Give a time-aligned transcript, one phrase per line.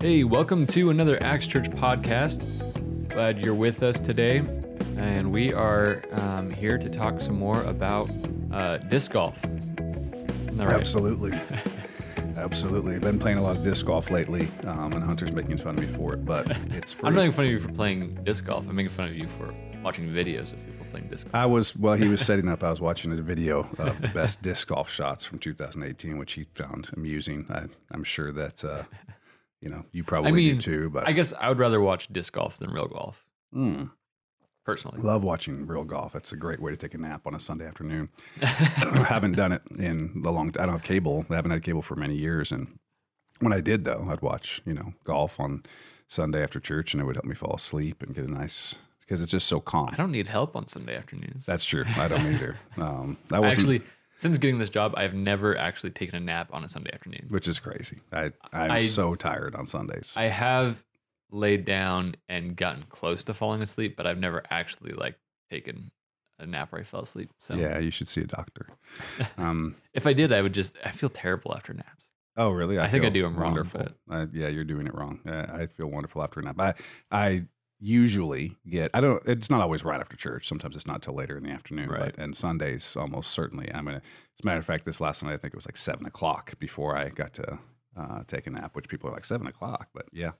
[0.00, 3.08] Hey, welcome to another Acts Church podcast.
[3.08, 4.38] Glad you're with us today.
[4.96, 8.10] And we are um, here to talk some more about
[8.52, 9.38] uh, disc golf.
[10.52, 10.70] Right?
[10.70, 11.38] Absolutely.
[12.36, 12.96] Absolutely.
[12.96, 15.88] I've been playing a lot of disc golf lately, um, and Hunter's making fun of
[15.88, 17.06] me for it, but it's free.
[17.06, 18.68] I'm not making fun of you for playing disc golf.
[18.68, 21.34] I'm making fun of you for watching videos of people playing disc golf.
[21.34, 24.42] I was, well, he was setting up, I was watching a video of the best
[24.42, 27.46] disc golf shots from 2018, which he found amusing.
[27.50, 28.84] I, I'm sure that, uh,
[29.60, 32.08] you know, you probably I mean, do too, but I guess I would rather watch
[32.12, 33.24] disc golf than real golf,
[33.54, 33.90] Mm.
[34.64, 35.00] personally.
[35.00, 36.14] love watching real golf.
[36.14, 38.08] It's a great way to take a nap on a Sunday afternoon.
[38.42, 41.26] I haven't done it in a long I don't have cable.
[41.30, 42.50] I haven't had cable for many years.
[42.52, 42.78] And
[43.40, 45.64] when I did, though, I'd watch, you know, golf on
[46.08, 48.74] Sunday after church and it would help me fall asleep and get a nice,
[49.12, 49.90] because it's just so calm.
[49.92, 51.44] I don't need help on Sunday afternoons.
[51.44, 51.84] That's true.
[51.98, 52.56] I don't either.
[52.78, 53.82] Um, I I wasn't, actually,
[54.16, 57.26] since getting this job, I've never actually taken a nap on a Sunday afternoon.
[57.28, 58.00] which is crazy.
[58.10, 60.14] I, I'm I- so tired on Sundays.
[60.16, 60.82] I have
[61.30, 65.16] laid down and gotten close to falling asleep, but I've never actually like
[65.50, 65.90] taken
[66.38, 67.30] a nap where I fell asleep.
[67.38, 68.66] So yeah, you should see a doctor.
[69.36, 72.06] Um, if I did, I would just I feel terrible after naps.
[72.34, 72.78] Oh, really?
[72.78, 73.88] I think I do wrong, Wonderful.
[74.10, 75.20] Uh, yeah, you're doing it wrong.
[75.26, 76.58] Uh, I feel wonderful after a nap.
[76.58, 76.74] I,
[77.10, 77.44] I
[77.82, 78.90] usually get.
[78.94, 79.22] I don't.
[79.26, 80.46] It's not always right after church.
[80.46, 81.88] Sometimes it's not till later in the afternoon.
[81.90, 82.14] Right.
[82.14, 83.68] But and Sundays almost certainly.
[83.74, 83.96] I'm gonna.
[83.98, 86.58] As a matter of fact, this last night I think it was like seven o'clock
[86.58, 87.58] before I got to
[87.98, 88.74] uh, take a nap.
[88.76, 90.32] Which people are like seven o'clock, but yeah.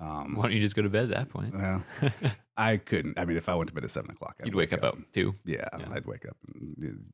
[0.00, 1.54] Um, Why don't you just go to bed at that point?
[1.54, 1.82] well,
[2.56, 3.18] I couldn't.
[3.18, 4.94] I mean, if I went to bed at seven o'clock, I'd You'd wake up at
[5.12, 5.34] two.
[5.44, 5.86] yeah, Yeah.
[5.92, 6.36] I'd wake up.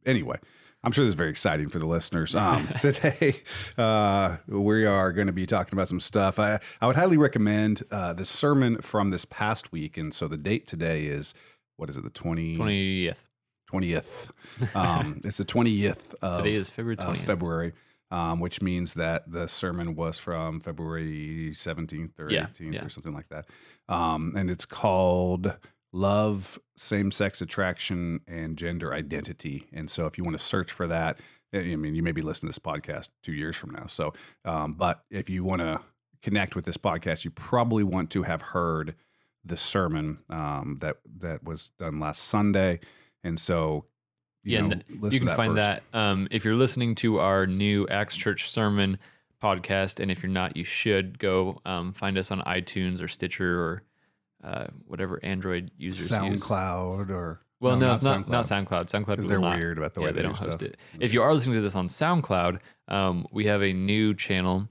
[0.05, 0.39] Anyway,
[0.83, 2.34] I'm sure this is very exciting for the listeners.
[2.34, 3.36] Um, today,
[3.77, 6.39] uh, we are going to be talking about some stuff.
[6.39, 9.98] I, I would highly recommend uh, the sermon from this past week.
[9.98, 11.34] And so the date today is,
[11.77, 13.25] what is it, the 20, Twentieth.
[13.70, 14.31] 20th?
[14.75, 17.27] Um, it's the 20th of, Today is February of twentieth.
[17.27, 17.72] February.
[18.12, 22.84] Um, which means that the sermon was from February 17th or Yeah, 18th yeah.
[22.84, 23.47] or something like that.
[23.89, 25.56] Um, and it's called
[25.92, 29.66] Love, Same Sex Attraction, and Gender Identity.
[29.72, 31.19] And so if you want to search for that,
[31.53, 33.87] I I mean, you may be listening to this podcast two years from now.
[33.87, 34.12] So,
[34.44, 35.81] um, but if you want to
[36.22, 38.94] connect with this podcast, you probably want to have heard
[39.44, 42.78] the sermon um, that that was done last Sunday.
[43.25, 43.86] And so,
[44.44, 45.66] you Yeah, know, you can that find first.
[45.66, 48.98] that um, if you're listening to our new Acts Church sermon
[49.42, 53.60] podcast, and if you're not, you should go um, find us on iTunes or Stitcher
[53.60, 53.82] or
[54.43, 56.43] uh, whatever Android users use.
[56.43, 58.91] SoundCloud or Well, no, not it's not not SoundCloud.
[58.91, 60.69] SoundCloud because they're not- weird about the yeah, way they they, don't do host stuff.
[60.69, 60.77] it.
[60.99, 64.69] If you are listening to this on SoundCloud, um, we have a new channel.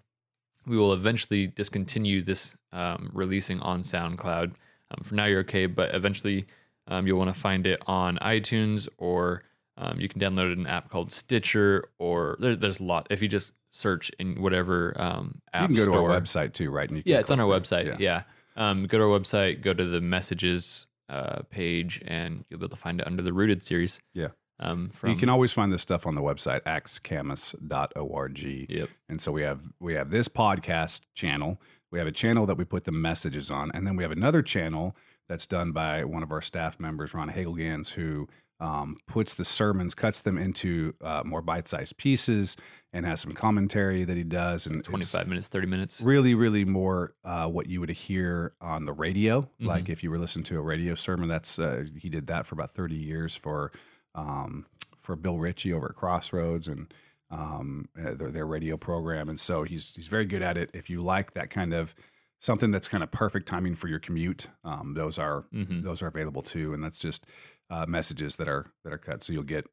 [0.66, 4.54] We will eventually discontinue this um, releasing on SoundCloud.
[4.92, 6.46] Um, for now, you're okay, but eventually
[6.88, 9.44] um, you'll want to find it on iTunes or
[9.78, 13.08] um, you can download an app called Stitcher or there, there's a lot.
[13.10, 16.54] If you just search in whatever um, app You can go store, to our website
[16.54, 16.90] too, right?
[16.90, 17.60] And you can yeah, it's on our there.
[17.60, 18.00] website.
[18.00, 18.24] Yeah.
[18.60, 22.76] Um, go to our website, go to the messages uh, page, and you'll be able
[22.76, 24.00] to find it under the Rooted series.
[24.14, 24.30] Yeah.
[24.60, 28.40] Um, from, you can always find this stuff on the website axcamus.org.
[28.70, 28.90] Yep.
[29.08, 31.62] And so we have we have this podcast channel.
[31.92, 34.42] We have a channel that we put the messages on, and then we have another
[34.42, 34.96] channel
[35.30, 38.28] that's done by one of our staff members, Ron Hagelgans, who
[38.60, 42.58] um, puts the sermons, cuts them into uh, more bite-sized pieces,
[42.92, 44.66] and has some commentary that he does.
[44.66, 46.02] And 25 minutes, 30 minutes.
[46.02, 49.42] really, really more uh, what you would hear on the radio.
[49.44, 49.68] Mm-hmm.
[49.68, 52.56] Like if you were listening to a radio sermon, that's uh, he did that for
[52.56, 53.72] about thirty years for
[54.16, 54.66] um,
[55.02, 56.94] for Bill Ritchie over at Crossroads and
[57.32, 59.30] um, uh, their, their radio program.
[59.30, 60.70] And so he's he's very good at it.
[60.74, 61.94] If you like that kind of
[62.40, 65.84] something that's kind of perfect timing for your commute, um, those are Mhm.
[65.84, 66.74] those are available too.
[66.74, 67.26] And that's just
[67.70, 69.24] uh, messages that are that are cut.
[69.24, 69.68] So you'll get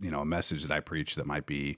[0.00, 1.76] you know a message that I preach that might be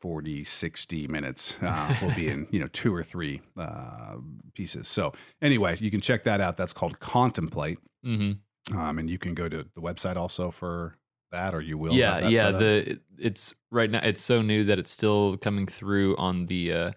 [0.00, 4.16] 40 60 minutes uh, will be in you know two or three uh,
[4.52, 8.78] pieces so anyway you can check that out that's called contemplate Mm-hmm.
[8.78, 10.98] um, and you can go to the website also for
[11.32, 12.50] that or you will Yeah, yeah.
[12.58, 14.00] The it's right now.
[14.04, 16.92] It's so new that it's still coming through on the uh,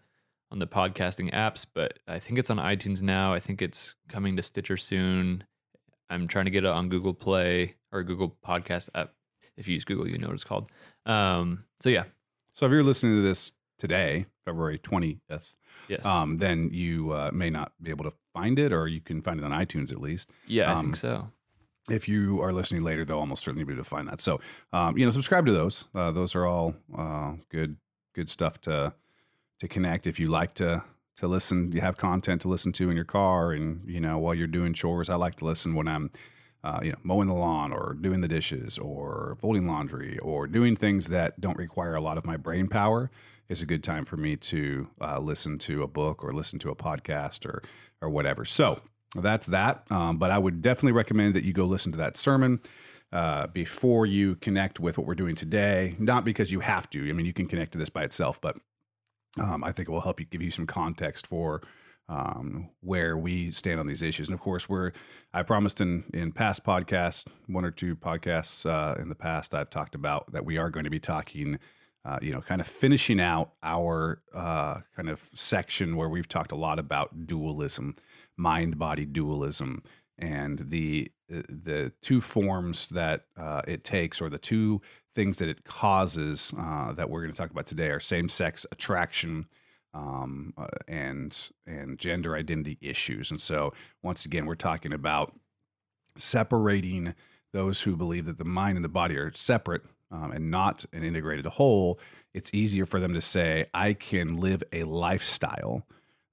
[0.51, 3.33] on the podcasting apps, but I think it's on iTunes now.
[3.33, 5.45] I think it's coming to Stitcher soon.
[6.09, 9.13] I'm trying to get it on Google Play or Google Podcast app.
[9.55, 10.71] If you use Google, you know what it's called.
[11.05, 12.03] Um, so yeah,
[12.53, 15.19] so if you're listening to this today february 20th
[15.87, 19.21] yes, um, then you uh, may not be able to find it or you can
[19.21, 21.29] find it on itunes at least yeah, I um, think so.
[21.89, 24.21] if you are listening later, they'll almost certainly be able to find that.
[24.21, 24.39] So,
[24.73, 25.85] um, you know, subscribe to those.
[25.93, 27.77] Uh, those are all uh, good,
[28.13, 28.93] good stuff to
[29.59, 30.07] to connect.
[30.07, 30.83] If you like to
[31.17, 34.33] to listen, you have content to listen to in your car, and you know, while
[34.33, 36.11] you're doing chores, I like to listen when I'm,
[36.63, 40.75] uh, you know, mowing the lawn or doing the dishes or folding laundry or doing
[40.75, 43.09] things that don't require a lot of my brain power.
[43.49, 46.69] is a good time for me to uh, listen to a book or listen to
[46.69, 47.63] a podcast or
[48.01, 48.45] or whatever.
[48.45, 48.79] So
[49.15, 49.83] that's that.
[49.89, 52.59] Um, but I would definitely recommend that you go listen to that sermon
[53.11, 55.95] uh, before you connect with what we're doing today.
[55.97, 57.09] Not because you have to.
[57.09, 58.57] I mean, you can connect to this by itself, but
[59.39, 61.61] um, I think it will help you give you some context for
[62.09, 64.27] um, where we stand on these issues.
[64.27, 64.91] And of course, we're
[65.33, 69.69] I promised in in past podcasts, one or two podcasts uh, in the past, I've
[69.69, 71.59] talked about that we are going to be talking.
[72.05, 76.53] Uh, you know, kind of finishing out our uh, kind of section where we've talked
[76.53, 77.97] a lot about dualism,
[78.37, 79.83] mind body dualism,
[80.17, 84.81] and the the two forms that uh, it takes, or the two
[85.17, 88.67] things that it causes uh, that we're going to talk about today, are same sex
[88.71, 89.47] attraction
[89.91, 93.31] um, uh, and and gender identity issues.
[93.31, 93.73] And so,
[94.03, 95.33] once again, we're talking about
[96.15, 97.15] separating
[97.51, 99.81] those who believe that the mind and the body are separate
[100.11, 101.99] um, and not an integrated whole.
[102.35, 105.83] It's easier for them to say, "I can live a lifestyle."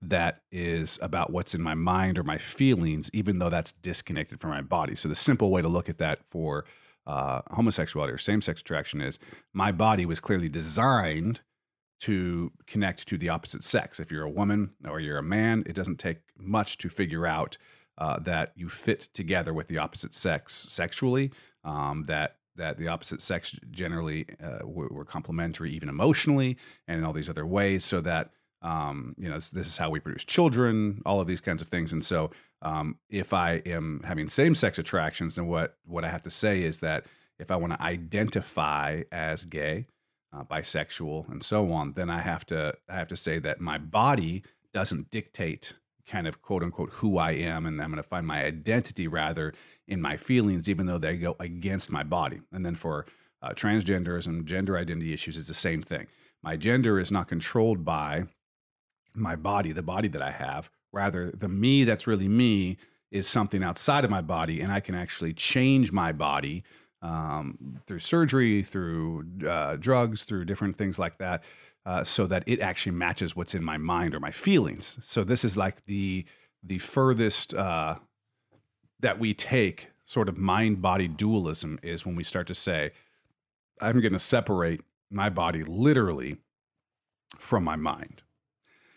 [0.02, 4.50] that is about what's in my mind or my feelings, even though that's disconnected from
[4.50, 4.94] my body.
[4.94, 6.66] So the simple way to look at that for
[7.06, 9.18] uh, homosexuality or same-sex attraction is
[9.52, 11.40] my body was clearly designed
[12.00, 14.00] to connect to the opposite sex.
[14.00, 17.56] If you're a woman or you're a man, it doesn't take much to figure out
[17.96, 21.32] uh, that you fit together with the opposite sex sexually.
[21.62, 26.56] Um, that that the opposite sex generally uh, were, were complementary, even emotionally,
[26.86, 27.84] and in all these other ways.
[27.84, 28.30] So that
[28.64, 31.68] um, you know, this, this, is how we produce children, all of these kinds of
[31.68, 31.92] things.
[31.92, 32.30] And so,
[32.64, 36.80] um, if I am having same-sex attractions, then what what I have to say is
[36.80, 37.06] that
[37.38, 39.86] if I want to identify as gay,
[40.32, 43.78] uh, bisexual, and so on, then I have to I have to say that my
[43.78, 45.74] body doesn't dictate
[46.06, 49.52] kind of quote unquote who I am, and I'm going to find my identity rather
[49.86, 52.40] in my feelings, even though they go against my body.
[52.52, 53.06] And then for
[53.42, 54.16] uh, gender
[54.76, 56.06] identity issues, it's the same thing.
[56.42, 58.24] My gender is not controlled by
[59.14, 60.70] my body, the body that I have.
[60.94, 62.76] Rather, the me that's really me
[63.10, 66.62] is something outside of my body, and I can actually change my body
[67.02, 71.42] um, through surgery, through uh, drugs, through different things like that,
[71.84, 74.98] uh, so that it actually matches what's in my mind or my feelings.
[75.02, 76.24] So this is like the
[76.62, 77.96] the furthest uh,
[79.00, 82.92] that we take sort of mind body dualism is when we start to say,
[83.80, 84.80] I'm going to separate
[85.10, 86.36] my body literally
[87.36, 88.22] from my mind.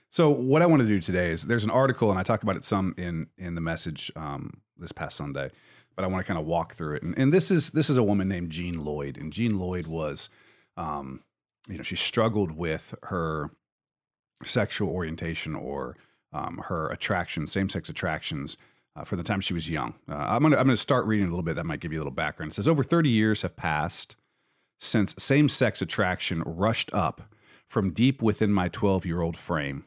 [0.10, 2.56] So what I want to do today is there's an article, and I talk about
[2.56, 5.52] it some in in the message um, this past Sunday,
[5.96, 7.04] but I want to kind of walk through it.
[7.04, 10.30] And, and, this is this is a woman named Jean Lloyd, and Jean Lloyd was,
[10.78, 11.24] um,
[11.68, 13.52] you know, she struggled with her
[14.44, 15.98] sexual orientation or
[16.32, 18.58] um, her attraction, same sex attractions.
[18.96, 21.30] Uh, for the time she was young, uh, I'm gonna I'm gonna start reading a
[21.30, 21.56] little bit.
[21.56, 22.54] That might give you a little background.
[22.54, 24.16] It says over 30 years have passed
[24.80, 27.22] since same sex attraction rushed up
[27.68, 29.86] from deep within my 12 year old frame.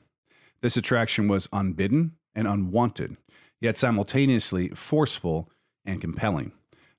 [0.62, 3.17] This attraction was unbidden and unwanted,
[3.61, 5.49] yet simultaneously forceful
[5.85, 6.53] and compelling.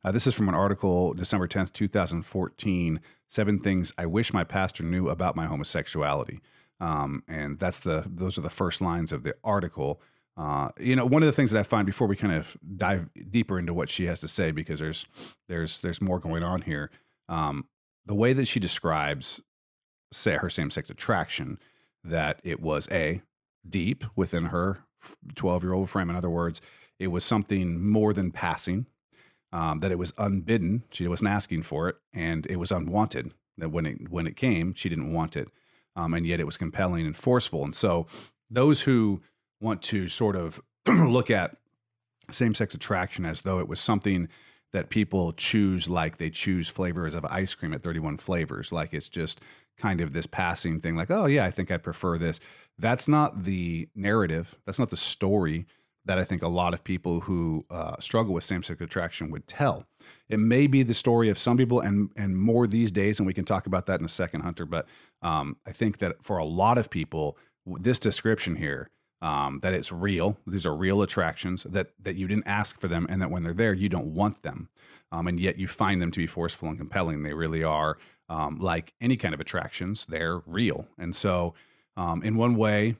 [0.04, 4.84] Uh, this is from an article, December 10th, 2014 Seven Things I Wish My Pastor
[4.84, 6.42] Knew About My Homosexuality.
[6.82, 10.02] Um, and that's the those are the first lines of the article.
[10.36, 13.10] Uh, you know, one of the things that I find before we kind of dive
[13.30, 15.06] deeper into what she has to say, because there's
[15.48, 16.90] there's there's more going on here.
[17.30, 17.68] Um,
[18.06, 19.40] the way that she describes,
[20.12, 21.60] say, her same-sex attraction,
[22.04, 23.22] that it was a
[23.68, 24.86] deep within her
[25.36, 26.10] 12 year old frame.
[26.10, 26.62] In other words,
[27.00, 28.86] it was something more than passing,
[29.52, 30.84] um, that it was unbidden.
[30.92, 33.34] She wasn't asking for it, and it was unwanted.
[33.58, 35.50] That when it when it came, she didn't want it,
[35.96, 37.64] um, and yet it was compelling and forceful.
[37.64, 38.08] And so,
[38.50, 39.22] those who
[39.60, 41.58] want to sort of look at
[42.32, 44.30] same sex attraction as though it was something
[44.74, 49.10] that people choose, like they choose flavors of ice cream at 31 flavors, like it's
[49.10, 49.42] just
[49.82, 52.40] kind of this passing thing, like, oh, yeah, I think I prefer this.
[52.78, 54.56] That's not the narrative.
[54.66, 55.66] That's not the story
[56.06, 59.48] that I think a lot of people who uh, struggle with same sex attraction would
[59.48, 59.86] tell.
[60.30, 63.34] It may be the story of some people and and more these days, and we
[63.34, 64.66] can talk about that in a second, Hunter.
[64.66, 64.88] But
[65.22, 68.90] um, I think that for a lot of people, this description here,
[69.22, 70.38] um, that it's real.
[70.48, 73.54] These are real attractions that that you didn't ask for them, and that when they're
[73.54, 74.70] there, you don't want them,
[75.12, 77.22] um, and yet you find them to be forceful and compelling.
[77.22, 77.98] They really are
[78.32, 80.06] um, like any kind of attractions.
[80.08, 81.54] They're real, and so
[81.98, 82.96] um, in one way,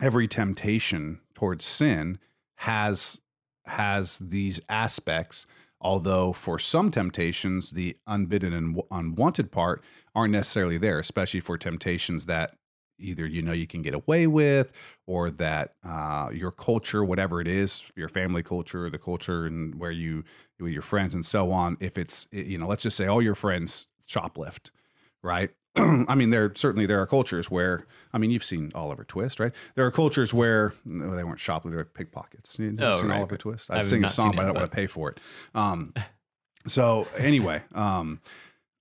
[0.00, 2.18] every temptation towards sin
[2.56, 3.20] has
[3.66, 5.46] has these aspects.
[5.80, 9.82] Although for some temptations, the unbidden and unwanted part
[10.14, 12.54] aren't necessarily there, especially for temptations that
[12.98, 14.72] either you know you can get away with
[15.06, 19.90] or that uh, your culture whatever it is your family culture the culture and where
[19.90, 20.22] you
[20.60, 23.34] with your friends and so on if it's you know let's just say all your
[23.34, 24.70] friends shoplift
[25.22, 29.40] right I mean, there certainly there are cultures where I mean, you've seen Oliver Twist,
[29.40, 29.52] right?
[29.74, 32.56] There are cultures where no, they weren't shoplifting; they were pickpockets.
[32.60, 33.36] You've Oh, seen right, Oliver.
[33.36, 33.72] Twist.
[33.72, 35.18] I I have sing a song, seen but I don't want to pay for it.
[35.52, 35.92] Um,
[36.68, 38.20] so anyway, um,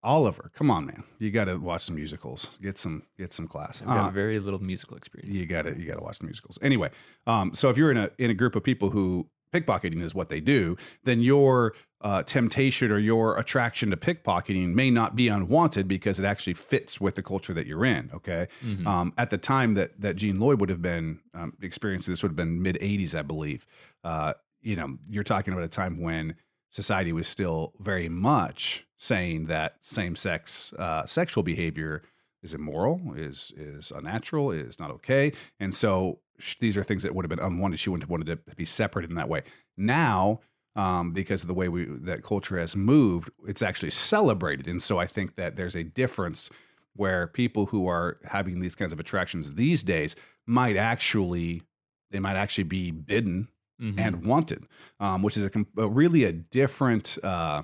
[0.03, 2.49] Oliver, come on, man, you got to watch some musicals.
[2.61, 3.81] Get some get some class.
[3.81, 5.35] I've got Uh, very little musical experience.
[5.35, 6.59] you got to you got to watch the musicals.
[6.61, 6.91] Anyway,
[7.25, 10.29] um, so if you're in a in a group of people who pickpocketing is what
[10.29, 15.88] they do, then your uh, temptation or your attraction to pickpocketing may not be unwanted
[15.88, 18.10] because it actually fits with the culture that you're in.
[18.13, 18.86] Okay, Mhm.
[18.86, 22.29] um, at the time that that Jean Lloyd would have been um, experiencing this would
[22.31, 23.65] have been mid '80s, I believe.
[24.03, 26.36] Uh, you know, you're talking about a time when
[26.69, 32.01] society was still very much saying that same-sex uh, sexual behavior
[32.41, 36.19] is immoral, is is unnatural, is not okay, and so
[36.59, 37.79] these are things that would have been unwanted.
[37.79, 39.43] She wouldn't have wanted to be separated in that way.
[39.77, 40.41] Now,
[40.75, 44.97] um, because of the way we that culture has moved, it's actually celebrated, and so
[44.99, 46.49] I think that there's a difference
[46.95, 51.63] where people who are having these kinds of attractions these days might actually
[52.11, 53.47] they might actually be bidden
[53.81, 53.97] Mhm.
[53.99, 54.67] and wanted,
[54.99, 57.63] um, which is a, a really a different uh,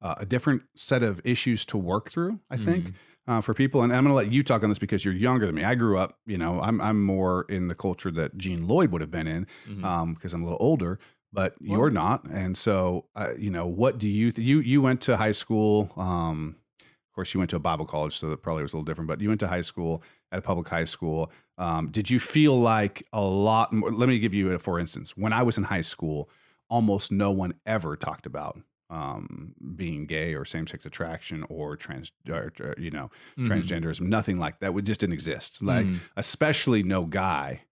[0.00, 2.40] uh, a different set of issues to work through.
[2.50, 2.94] I think Mhm.
[3.28, 5.44] Uh, for people, and I'm going to let you talk on this because you're younger
[5.44, 5.62] than me.
[5.62, 9.02] I grew up, you know, I'm I'm more in the culture that Jean Lloyd would
[9.02, 10.98] have been in because I'm a little older,
[11.30, 12.24] but Well- you're not.
[12.24, 15.92] And so, uh, you know, what do you you you went to high school?
[15.98, 18.84] Um, of course, you went to a Bible college, so that probably was a little
[18.86, 19.08] different.
[19.08, 21.30] But you went to high school at a public high school.
[21.58, 23.74] Um, did you feel like a lot?
[23.74, 25.16] More, let me give you a for instance.
[25.18, 26.30] When I was in high school,
[26.70, 32.10] almost no one ever talked about um, being gay or same sex attraction or trans,
[32.28, 33.46] or, or, you know, Mhm.
[33.48, 34.02] transgenderism.
[34.02, 34.72] Nothing like that.
[34.72, 35.62] Would just didn't exist.
[35.62, 35.98] Like Mhm.
[36.16, 37.62] especially no guy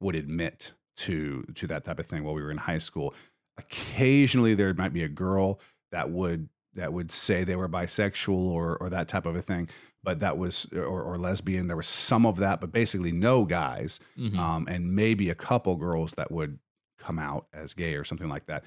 [0.00, 3.14] would admit to to that type of thing while we were in high school.
[3.56, 5.60] Occasionally there might be a girl
[5.92, 9.68] that would that would say they were bisexual or or that type of a thing,
[10.04, 11.66] but that was or, or lesbian.
[11.66, 14.36] There was some of that, but basically no guys, Mhm.
[14.38, 16.58] um, and maybe a couple girls that would
[16.98, 18.64] come out as gay or something like that.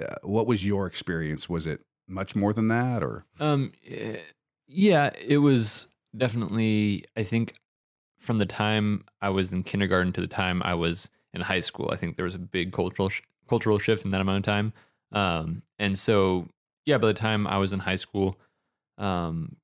[0.00, 1.48] Uh, what was your experience?
[1.48, 4.18] Was it much more than that, or Um, eh,
[4.66, 5.86] yeah, it was
[6.16, 7.04] definitely.
[7.16, 7.54] I think
[8.18, 11.90] from the time I was in kindergarten to the time I was in high school,
[11.92, 14.72] I think there was a big cultural sh- cultural shift in that amount of time.
[15.12, 16.48] Um, and so
[16.86, 18.38] yeah, by the time I was in high school,
[18.98, 19.56] um,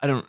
[0.00, 0.26] I don't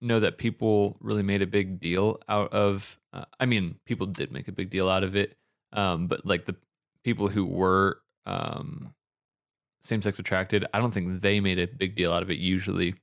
[0.00, 2.98] know that people really made a big deal out of.
[3.12, 5.34] Uh, I mean, people did make a big deal out of it,
[5.72, 6.56] um, but like the
[7.04, 8.94] people who were um,
[9.80, 12.38] same sex attracted, I don't think they made a big deal out of it.
[12.38, 12.94] Usually,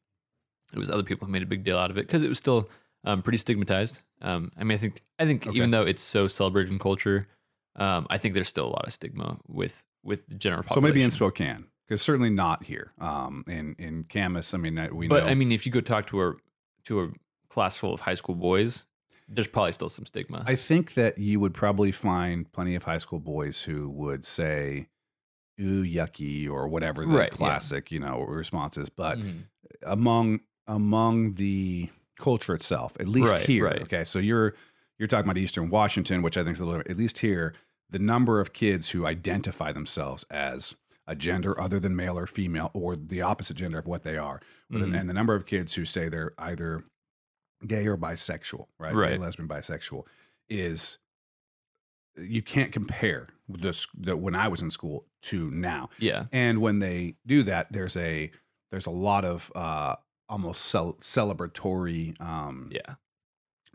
[0.73, 2.37] it was other people who made a big deal out of it because it was
[2.37, 2.69] still
[3.05, 4.01] um, pretty stigmatized.
[4.21, 5.55] Um, I mean, I think I think Okay.
[5.57, 7.27] even though it's so celebrated in culture,
[7.75, 10.83] um, I think there's still a lot of stigma with with the general so population.
[10.95, 11.65] maybe in Spokane?
[11.87, 12.93] Because certainly not here.
[12.99, 15.29] Um, in in Camas, I mean, we but know.
[15.29, 16.33] I mean, if you go talk to a
[16.85, 17.09] to a
[17.49, 18.83] class full of high school boys,
[19.27, 20.43] there's probably still some stigma.
[20.47, 24.87] I think that you would probably find plenty of high school boys who would say,
[25.59, 27.35] "Ooh, yucky," or whatever the Right, yeah.
[27.37, 28.89] classic, you know, response is.
[28.89, 29.43] But Mhm.
[29.83, 33.81] among among the culture itself, at least Right, here, right.
[33.81, 34.03] okay.
[34.05, 34.53] So you're
[34.97, 36.83] you're talking about Eastern Washington, which I think is a little.
[36.89, 37.53] At least here,
[37.89, 42.71] the number of kids who identify themselves as a gender other than male or female,
[42.73, 44.39] or the opposite gender of what they are,
[44.71, 44.97] Mhm.
[44.97, 46.85] and the number of kids who say they're either
[47.67, 48.91] gay or bisexual, right?
[48.93, 49.19] Gay, Right.
[49.19, 50.05] lesbian, bisexual
[50.47, 50.99] is
[52.15, 55.89] you can't compare this the when I was in school to now.
[55.99, 58.31] yeah, And when they do that, there's a
[58.71, 59.95] there's a lot of uh,
[60.29, 62.95] almost cel- celebratory um, yeah,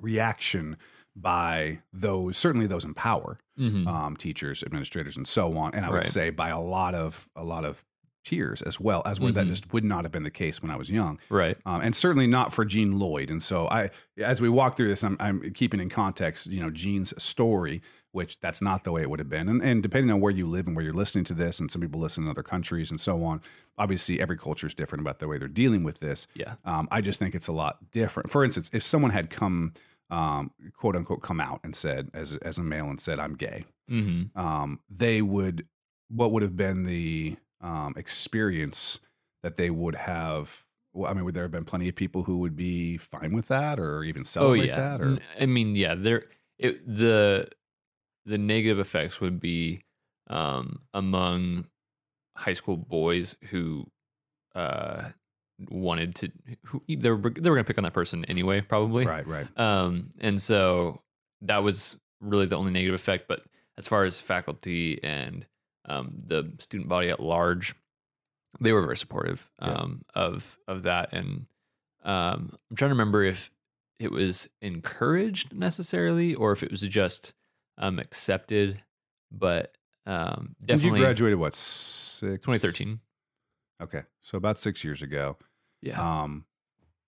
[0.00, 0.76] reaction
[1.16, 3.86] by those certainly those in power, Mhm.
[3.88, 5.74] um, teachers, administrators, and so on.
[5.74, 6.06] And I would Right.
[6.06, 7.84] say by a lot of a lot of
[8.24, 9.48] peers as well as where that Mhm.
[9.48, 11.56] just would not have been the case when I was young right.
[11.64, 13.30] um, and certainly not for Jean Lloyd.
[13.30, 16.68] And so I, as we walk through this, I'm, I'm keeping in context, you know,
[16.68, 17.80] Jean's story,
[18.12, 19.48] which that's not the way it would have been.
[19.48, 21.82] And, and depending on where you live and where you're listening to this, and some
[21.82, 23.40] people listen in other countries and so on.
[23.76, 26.26] Obviously, every culture is different about the way they're dealing with this.
[26.34, 28.30] Yeah, Um, I just think it's a lot different.
[28.30, 29.74] For instance, if someone had come,
[30.10, 33.64] um, quote unquote, come out and said as as a male and said I'm gay,
[33.88, 35.66] hmm um, they would
[36.08, 39.00] what would have been the um, experience
[39.42, 42.38] that they would have well, I mean, would there have been plenty of people who
[42.38, 44.76] would be fine with that or even Oh celebrate yeah.
[44.76, 45.00] that?
[45.02, 45.94] Or I mean, yeah.
[45.94, 46.24] There,
[46.58, 47.48] it, the
[48.28, 49.82] the negative effects would be
[50.28, 51.66] um, among
[52.36, 53.86] high school boys who
[54.54, 55.08] uh,
[55.70, 56.30] wanted to.
[56.66, 59.06] Who they were they were gonna pick on that person anyway, probably.
[59.06, 59.46] right, right.
[59.58, 61.00] Um, and so
[61.42, 63.28] that was really the only negative effect.
[63.28, 63.42] But
[63.76, 65.46] as far as faculty and
[65.86, 67.74] um, the student body at large,
[68.60, 69.72] they were very supportive Yeah.
[69.74, 71.46] um, of of that, and
[72.04, 73.50] um, I'm trying to remember if
[73.98, 77.34] it was encouraged necessarily or if it was just
[77.78, 78.82] um, accepted,
[79.30, 83.00] but um, definitely you graduated what six 2013.
[83.80, 85.36] Okay, so about six years ago.
[85.80, 86.22] Yeah.
[86.22, 86.44] Um,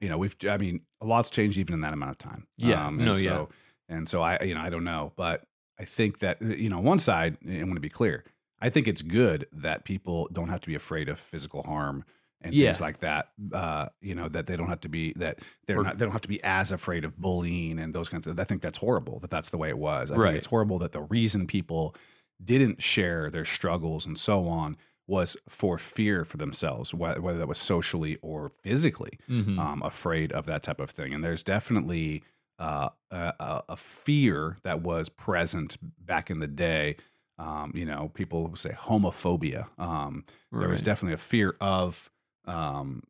[0.00, 2.46] you know, we've I mean, a lot's changed even in that amount of time.
[2.56, 3.44] Yeah, Um, no, and yeah.
[3.88, 5.42] And so I, you know, I don't know, but
[5.78, 8.24] I think that you know, on one side, I want to be clear.
[8.60, 12.04] I think it's good that people don't have to be afraid of physical harm
[12.42, 12.68] and Yeah.
[12.68, 13.30] things like that.
[13.52, 16.12] Uh, you know, that they don't have to be that they're Or- not they don't
[16.12, 18.38] have to be as afraid of bullying and those kinds of.
[18.40, 20.10] I think that's horrible that that's the way it was.
[20.10, 20.28] I Right.
[20.28, 21.94] think it's horrible that the reason people
[22.42, 27.48] didn't share their struggles and so on was for fear for themselves, wh- whether that
[27.48, 29.58] was socially or physically Mhm.
[29.58, 31.12] um, afraid of that type of thing.
[31.12, 32.22] And there's definitely
[32.58, 36.94] uh, a, a- a fear that was present back in the day.
[37.38, 39.68] Um, you know, people would say homophobia.
[39.78, 42.10] Um, There was definitely a fear of
[42.50, 43.04] um,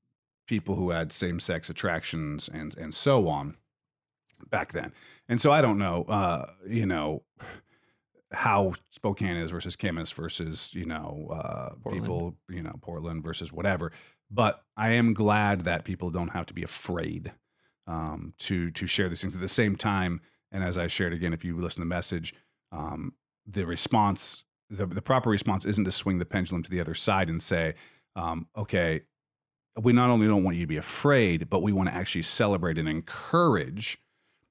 [0.47, 3.57] people who had same sex attractions and and so on
[4.51, 4.93] back then.
[5.29, 7.23] And so I don't know, uh, you know,
[8.33, 13.93] how Spokane is versus Camas versus you know uh, people you know Portland versus whatever.
[14.31, 17.33] But I am glad that people don't have to be afraid
[17.87, 20.21] um, to to share these things at the same time.
[20.53, 22.35] And as I shared again, if you listen to the message,
[22.73, 23.15] um,
[23.47, 27.29] the response, the, the proper response isn't to swing the pendulum to the other side
[27.29, 27.75] and say,
[28.17, 29.03] um, okay,
[29.83, 32.79] we not only don't want you to be afraid, but we want to actually celebrate
[32.79, 33.99] and encourage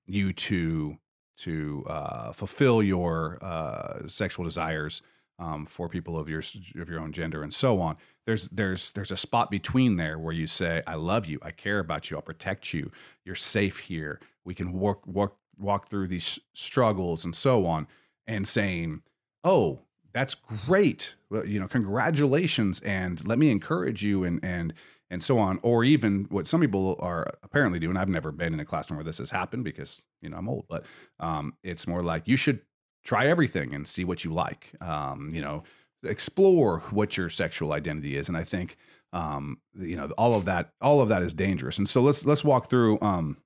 [0.05, 0.98] you to
[1.38, 5.01] to uh, fulfill your uh, sexual desires
[5.38, 6.43] um, for people of your
[6.79, 7.95] of your own gender and so on.
[8.25, 11.79] There's there's there's a spot between there where you say, "I love you, I care
[11.79, 12.91] about you, I'll protect you,
[13.24, 14.19] you're safe here.
[14.43, 17.88] We can work walk walk through these struggles and so on,"
[18.27, 19.01] and saying,
[19.43, 19.79] "Oh,
[20.13, 21.15] that's great.
[21.29, 24.74] Well, you know, congratulations, and let me encourage you, and and
[25.10, 25.60] and so on.
[25.63, 27.98] Or even what some people are apparently doing.
[27.98, 30.66] I've never been in a classroom where this has happened because you know I'm old,
[30.70, 30.86] but
[31.20, 32.62] um, it's more like you should
[33.04, 34.72] try everything and see what you like.
[34.82, 35.63] Um, you know,
[36.04, 38.78] explore what your sexual identity is, and I think
[39.13, 40.72] um, you know all of that.
[40.82, 41.78] All of that is dangerous.
[41.78, 43.00] And so let's let's walk through.
[43.02, 43.38] Um,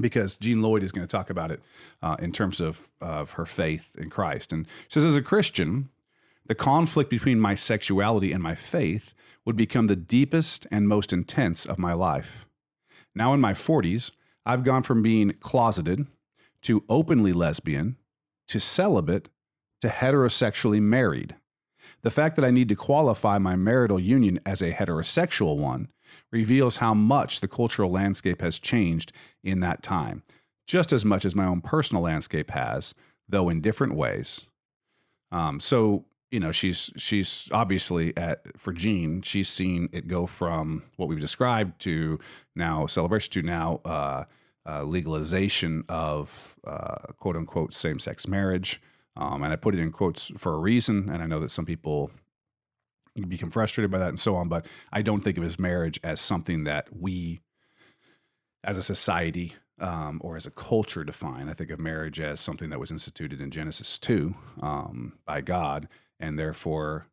[0.00, 1.62] because Jean Lloyd is going to talk about it
[2.02, 5.88] uh, in terms of of her faith in Christ, and she says, as a Christian,
[6.46, 11.64] the conflict between my sexuality and my faith would become the deepest and most intense
[11.64, 12.46] of my life.
[13.14, 14.10] Now, in my 40s,
[14.44, 16.06] I've gone from being closeted
[16.62, 17.96] to openly lesbian
[18.48, 19.28] to celibate
[19.80, 21.36] to heterosexually married.
[22.02, 25.88] The fact that I need to qualify my marital union as a heterosexual one
[26.30, 30.22] reveals how much the cultural landscape has changed in that time,
[30.66, 32.94] just as much as my own personal landscape has,
[33.28, 34.42] though in different ways.
[35.32, 36.04] Um, so
[36.34, 41.20] you know, she's she's obviously at for Jean, she's seen it go from what we've
[41.20, 42.18] described to
[42.56, 44.24] now celebration to now uh,
[44.68, 48.82] uh, legalization of uh, quote unquote same sex marriage.
[49.16, 51.66] Um, and I put it in quotes for a reason, and I know that some
[51.66, 52.10] people
[53.28, 54.48] become frustrated by that and so on.
[54.48, 57.42] But I don't think of his marriage as something that we,
[58.64, 61.48] as a society um, or as a culture, define.
[61.48, 65.86] I think of marriage as something that was instituted in Genesis two um, by God,
[66.24, 67.06] and therefore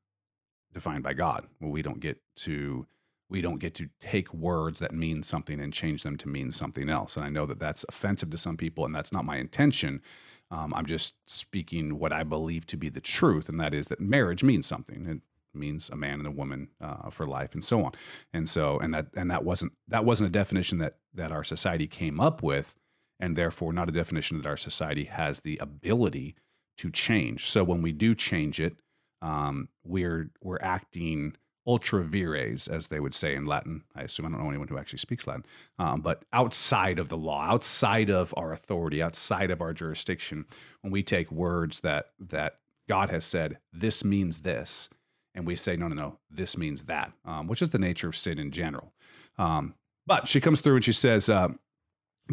[0.74, 1.46] defined by God.
[1.60, 2.88] Well, we don't get to
[3.30, 6.90] we don't get to take words that mean something and change them to mean something
[6.90, 7.16] else.
[7.16, 10.02] And I know that that's offensive to some people, and that's not my intention.
[10.50, 14.02] Um, I'm just speaking what I believe to be the truth, and that is that
[14.02, 15.06] marriage means something.
[15.08, 17.92] It means a man and a woman uh, for life, and so on.
[18.34, 21.88] And so, and that and that wasn't that wasn't a definition that that our society
[21.88, 22.76] came up with,
[23.18, 26.36] and therefore not a definition that our society has the ability
[26.78, 27.46] to change.
[27.46, 28.81] So when we do change it,
[29.22, 31.36] um, we're we're acting
[31.68, 33.84] ultra vires, as they would say in Latin.
[33.96, 35.46] I assume I don't know anyone who actually speaks Latin,
[35.78, 40.46] um, but outside of the law, outside of our authority, outside of our jurisdiction,
[40.82, 44.90] when we take words that that God has said, this means this,
[45.36, 48.18] and we say, no, no, no, this means that, um, which is the nature of
[48.18, 48.92] sin in general.
[49.38, 49.76] Um,
[50.08, 51.50] but she comes through and she says, uh,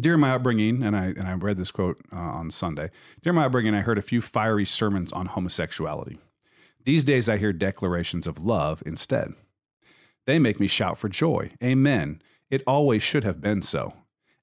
[0.01, 2.89] during my upbringing, and I and I read this quote uh, on Sunday.
[3.21, 6.19] During my upbringing, I heard a few fiery sermons on homosexuality.
[6.89, 9.35] These days, I hear declarations of love instead.
[10.25, 11.51] They make me shout for joy.
[11.63, 12.19] Amen.
[12.49, 13.93] It always should have been so.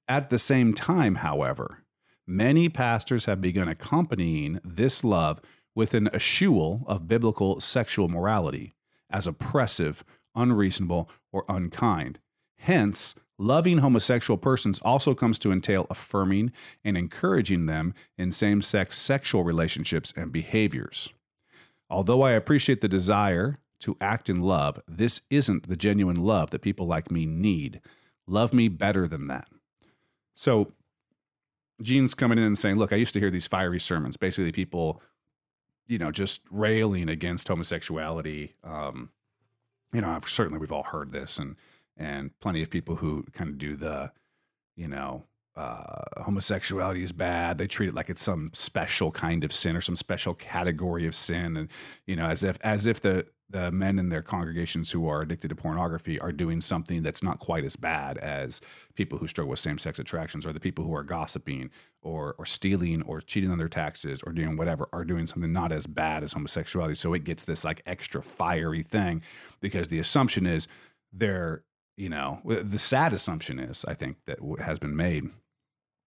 [0.07, 1.83] At the same time, however,
[2.25, 5.41] many pastors have begun accompanying this love
[5.75, 8.75] with an eschewal of biblical sexual morality
[9.11, 10.05] as oppressive,
[10.37, 12.21] unreasonable, or unkind.
[12.59, 16.53] Hence, loving homosexual persons also comes to entail affirming
[16.85, 21.09] and encouraging them in same sex sexual relationships and behaviors.
[21.89, 26.63] Although I appreciate the desire to act in love, this isn't the genuine love that
[26.63, 27.81] people like me need.
[28.27, 29.49] Love me better than that.
[30.35, 30.73] So
[31.83, 35.03] Jean's coming in and saying, Look, I used to hear these fiery sermons, basically people,
[35.87, 38.55] you know, just railing against homosexuality.
[38.65, 39.11] Um,
[39.93, 41.57] you know, certainly we've all heard this and
[41.97, 44.13] and plenty of people who kind of do the,
[44.75, 45.25] you know,
[45.57, 47.57] uh, homosexuality is bad.
[47.57, 51.15] They treat it like it's some special kind of sin or some special category of
[51.15, 51.69] sin, and
[52.07, 55.49] you know, as if as if the the men in their congregations who are addicted
[55.49, 58.61] to pornography are doing something that's not quite as bad as
[58.95, 61.71] people who struggle with same sex attractions, or the people who are gossiping,
[62.03, 65.73] or or stealing, or cheating on their taxes, or doing whatever, are doing something not
[65.73, 66.95] as bad as homosexuality.
[66.95, 69.23] So it gets this like extra fiery thing
[69.61, 70.69] because the assumption is
[71.15, 71.63] they're
[71.97, 75.31] you know the sad assumption is I think that has been made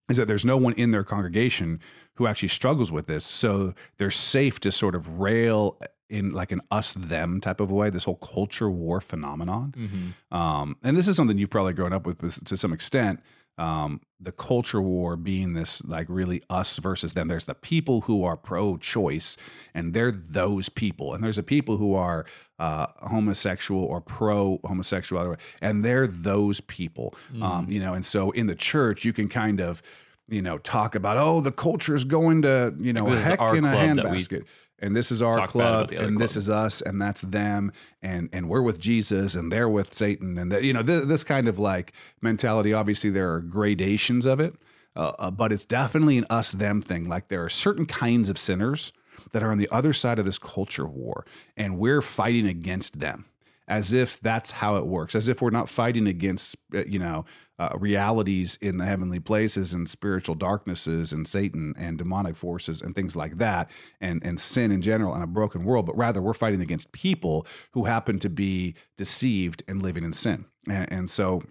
[0.10, 1.80] is that there's no one in their congregation
[2.16, 3.26] who actually struggles with this.
[3.26, 7.90] So they're safe to sort of rail in like an us them type of way,
[7.90, 9.74] this whole culture war phenomenon.
[9.78, 10.36] Mm-hmm.
[10.36, 13.22] Um, and this is something you've probably grown up with to some extent.
[13.60, 17.28] Um, the culture war being this like really us versus them.
[17.28, 19.38] There's the people who are pro choice,
[19.74, 21.14] and they're those people.
[21.14, 22.26] And there's the people who are
[22.58, 27.14] uh, homosexual or pro homosexuality, and they're those people.
[27.34, 27.44] Mm.
[27.44, 29.82] Um, you know, and so in the church, you can kind of
[30.28, 33.70] you know talk about oh the culture is going to you know heck in a
[33.70, 34.46] handbasket
[34.82, 36.18] and this is our club and club.
[36.18, 40.38] this is us and that's them and and we're with jesus and they're with satan
[40.38, 44.40] and the, you know this, this, kind of like mentality obviously there are gradations of
[44.40, 44.56] it
[44.96, 48.38] uh, uh, but it's definitely an us them thing like there are certain kinds of
[48.38, 48.92] sinners
[49.32, 53.26] that are on the other side of this culture war and we're fighting against them
[53.70, 57.24] as if that's how it works, as if we're not fighting against, uh, you know,
[57.60, 62.96] uh, realities in the heavenly places and spiritual darknesses and Satan and demonic forces and
[62.96, 63.70] things like that,
[64.02, 67.46] and and sin in general and a broken world, but rather we're fighting against people
[67.74, 71.44] who happen to be deceived and living in sin, and, and so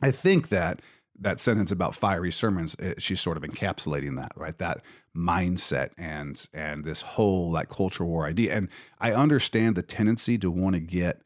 [0.00, 0.80] I think that
[1.22, 4.56] that sentence about fiery sermons it, she's sort of encapsulating that right?
[4.58, 4.82] That
[5.16, 8.54] mindset and and this whole like culture war idea.
[8.54, 8.68] And
[9.00, 11.22] i understand the tendency to want to get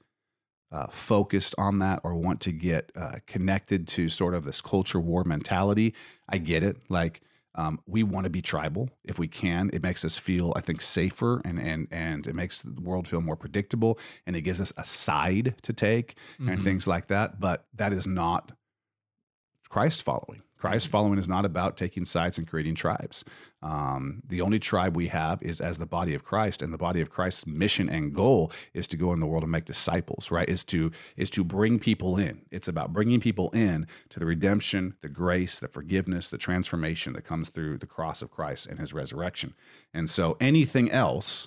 [0.74, 4.98] uh, focused on that or want to get uh, connected to sort of this culture
[4.98, 5.94] war mentality,
[6.28, 6.78] I get it.
[6.88, 7.20] Like
[7.54, 9.70] um, we want to be tribal if we can.
[9.72, 13.20] It makes us feel, I think, safer and and and it makes the world feel
[13.20, 16.48] more predictable, and it gives us a side to take mm-hmm.
[16.48, 17.38] and things like that.
[17.38, 18.50] But that is not
[19.68, 20.42] Christ following.
[20.64, 23.22] Christ following is not about taking sides and creating tribes.
[23.62, 27.02] Um, the only tribe we have is as the body of Christ, and the body
[27.02, 30.30] of Christ's mission and goal is to go in the world and make disciples.
[30.30, 30.48] Right?
[30.48, 32.46] Is to is to bring people in.
[32.50, 37.26] It's about bringing people in to the redemption, the grace, the forgiveness, the transformation that
[37.26, 39.52] comes through the cross of Christ and His resurrection.
[39.92, 41.46] And so anything else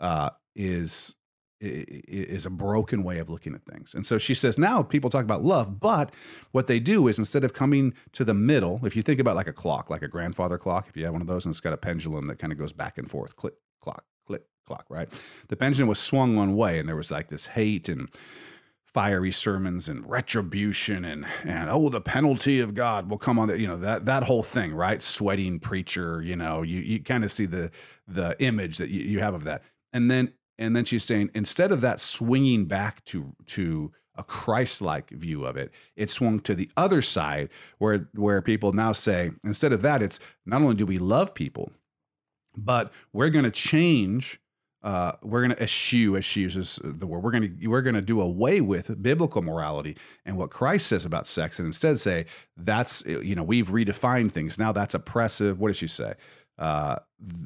[0.00, 1.16] uh, is
[1.60, 3.94] is a broken way of looking at things.
[3.94, 6.12] And so she says now people talk about love, but
[6.52, 9.46] what they do is instead of coming to the middle, if you think about like
[9.46, 11.72] a clock, like a grandfather clock, if you have one of those and it's got
[11.72, 15.08] a pendulum that kind of goes back and forth, click, clock, click, clock, right?
[15.48, 18.08] The pendulum was swung one way and there was like this hate and
[18.94, 23.58] fiery sermons and retribution and and oh the penalty of God will come on the
[23.58, 27.32] you know that that whole thing right sweating preacher you know you you kind of
[27.32, 27.72] see the
[28.06, 31.72] the image that you, you have of that and then and then she's saying instead
[31.72, 36.70] of that swinging back to to a Christ-like view of it, it swung to the
[36.76, 40.98] other side where where people now say instead of that, it's not only do we
[40.98, 41.72] love people,
[42.56, 44.40] but we're going to change.
[44.82, 47.22] Uh, we're going to eschew, she uses the word.
[47.22, 51.06] We're going to we're going to do away with biblical morality and what Christ says
[51.06, 54.58] about sex, and instead say that's you know we've redefined things.
[54.58, 55.58] Now that's oppressive.
[55.58, 56.14] What did she say?
[56.58, 56.96] Uh,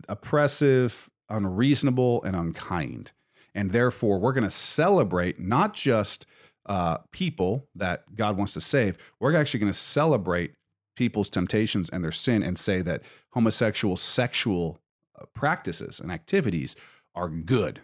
[0.09, 3.13] oppressive, unreasonable and unkind.
[3.55, 6.27] And therefore, we're going to celebrate not just
[6.67, 10.53] uh, people that God wants to save, we're actually going to celebrate
[10.97, 14.79] people's temptations and their sin and say that homosexual sexual
[15.19, 16.77] uh, practices and activities
[17.15, 17.81] are good.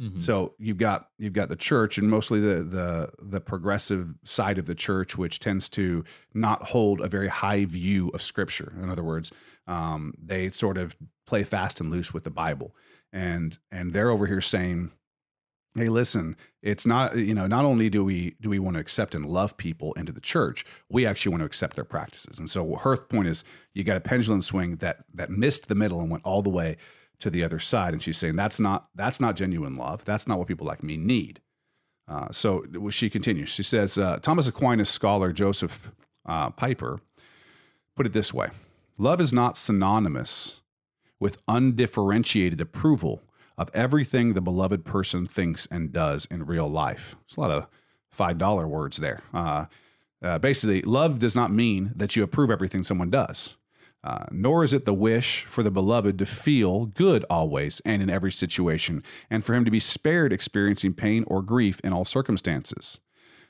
[0.00, 0.20] Mm-hmm.
[0.20, 4.66] So you've got you've got the church and mostly the the the progressive side of
[4.66, 8.72] the church, which tends to not hold a very high view of Scripture.
[8.82, 9.32] In other words,
[9.66, 12.74] um, they sort of play fast and loose with the Bible.
[13.12, 14.90] And and they're over here saying,
[15.76, 19.14] hey listen it's not you know not only do we do we want to accept
[19.14, 22.76] and love people into the church we actually want to accept their practices and so
[22.76, 26.24] her point is you got a pendulum swing that that missed the middle and went
[26.24, 26.76] all the way
[27.20, 30.38] to the other side and she's saying that's not that's not genuine love that's not
[30.38, 31.40] what people like me need
[32.08, 35.90] uh, so she continues she says uh, thomas aquinas scholar Josef
[36.26, 36.98] uh, Pieper
[37.96, 38.48] put it this way
[38.98, 40.60] love is not synonymous
[41.20, 43.22] with undifferentiated approval
[43.56, 47.14] of everything the beloved person thinks and does in real life.
[47.24, 47.68] It's a lot of
[48.16, 49.22] $5 words there.
[49.32, 49.66] Uh,
[50.22, 53.56] Uh, basically, love does not mean that you approve everything someone does.
[54.04, 58.10] Uh, nor is it the wish for the beloved to feel good always and in
[58.10, 63.00] every situation, and for him to be spared experiencing pain or grief in all circumstances.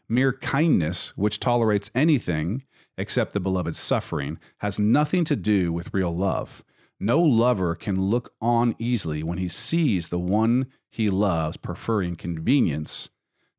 [0.08, 2.62] Mere kindness, which tolerates anything
[2.96, 6.62] except the beloved's suffering, has nothing to do with real love.
[7.00, 13.10] No lover can look on easily when he sees the one he loves preferring convenience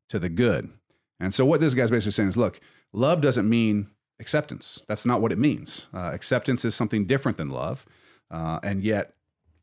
[0.08, 0.70] to the good.
[1.20, 2.58] And so, what this guy's basically saying is look,
[2.94, 4.82] love doesn't mean acceptance.
[4.88, 5.86] That's not what it means.
[5.92, 7.86] Uh, acceptance is something different than love.
[8.30, 9.14] Uh, and yet,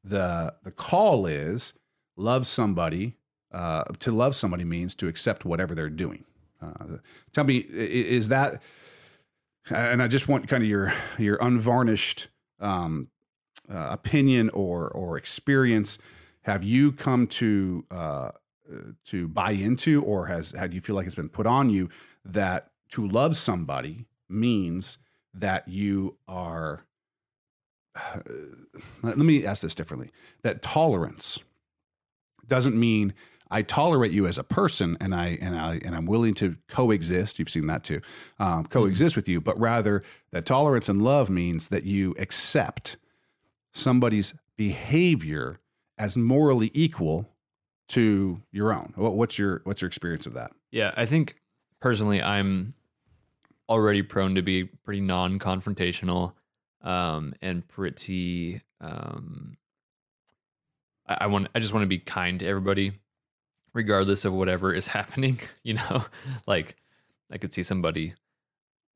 [0.04, 1.74] the, the call is
[2.16, 3.16] love somebody.
[3.52, 6.24] Uh, to love somebody means to accept whatever they're doing.
[6.62, 6.98] Uh,
[7.34, 8.62] tell me, is that,
[9.70, 13.10] and I just want kind of your, your unvarnished um,
[13.72, 16.00] uh, opinion or, or experience.
[16.42, 18.32] Have you come to, uh,
[19.06, 21.90] to buy into, or has, do you feel like it's been put on you
[22.26, 24.98] that to love somebody means
[25.34, 26.86] that you are
[27.96, 28.20] uh,
[29.02, 31.40] let me ask this differently that tolerance
[32.48, 33.14] doesn't mean
[33.54, 37.38] I tolerate you as a person and I and I and I'm willing to coexist.
[37.38, 38.02] You've seen that too,
[38.40, 39.20] um, coexist mm-hmm.
[39.20, 39.40] with you.
[39.40, 42.98] But rather, that tolerance and love means that you accept
[43.72, 45.60] somebody's behavior
[46.00, 47.30] as morally equal
[47.90, 48.94] to your own.
[48.96, 50.52] What's your what's your experience of that?
[50.72, 51.36] Yeah, I think
[51.80, 52.74] personally, I'm
[53.70, 56.34] already prone to be pretty non-confrontational
[56.84, 58.62] um, and pretty.
[58.82, 59.58] Um,
[61.08, 61.48] I, I want.
[61.56, 62.94] I just want to be kind to everybody,
[63.74, 65.40] regardless of whatever is happening.
[65.64, 66.06] You know,
[66.46, 66.76] like
[67.32, 68.14] I could see somebody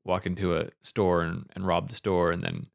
[0.04, 2.66] walk into a store and, and rob the store, and then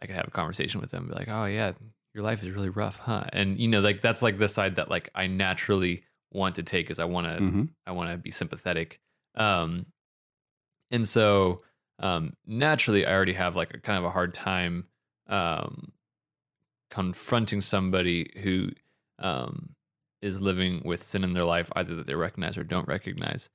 [0.00, 1.72] I could have a conversation with them, be like, "Oh yeah,
[2.14, 4.90] your life is really rough, huh?" And you know, like that's like the side that
[4.90, 7.62] like I naturally want to take, is I want to mm-hmm.
[7.86, 9.00] I want to be sympathetic.
[9.34, 9.86] Um,
[10.92, 11.62] and so
[11.98, 14.86] um, naturally, I already have like a kind of a hard time
[15.28, 15.92] um,
[16.90, 18.70] confronting somebody who
[19.18, 19.74] um,
[20.20, 23.48] is living with sin in their life, either that they recognize or don't recognize.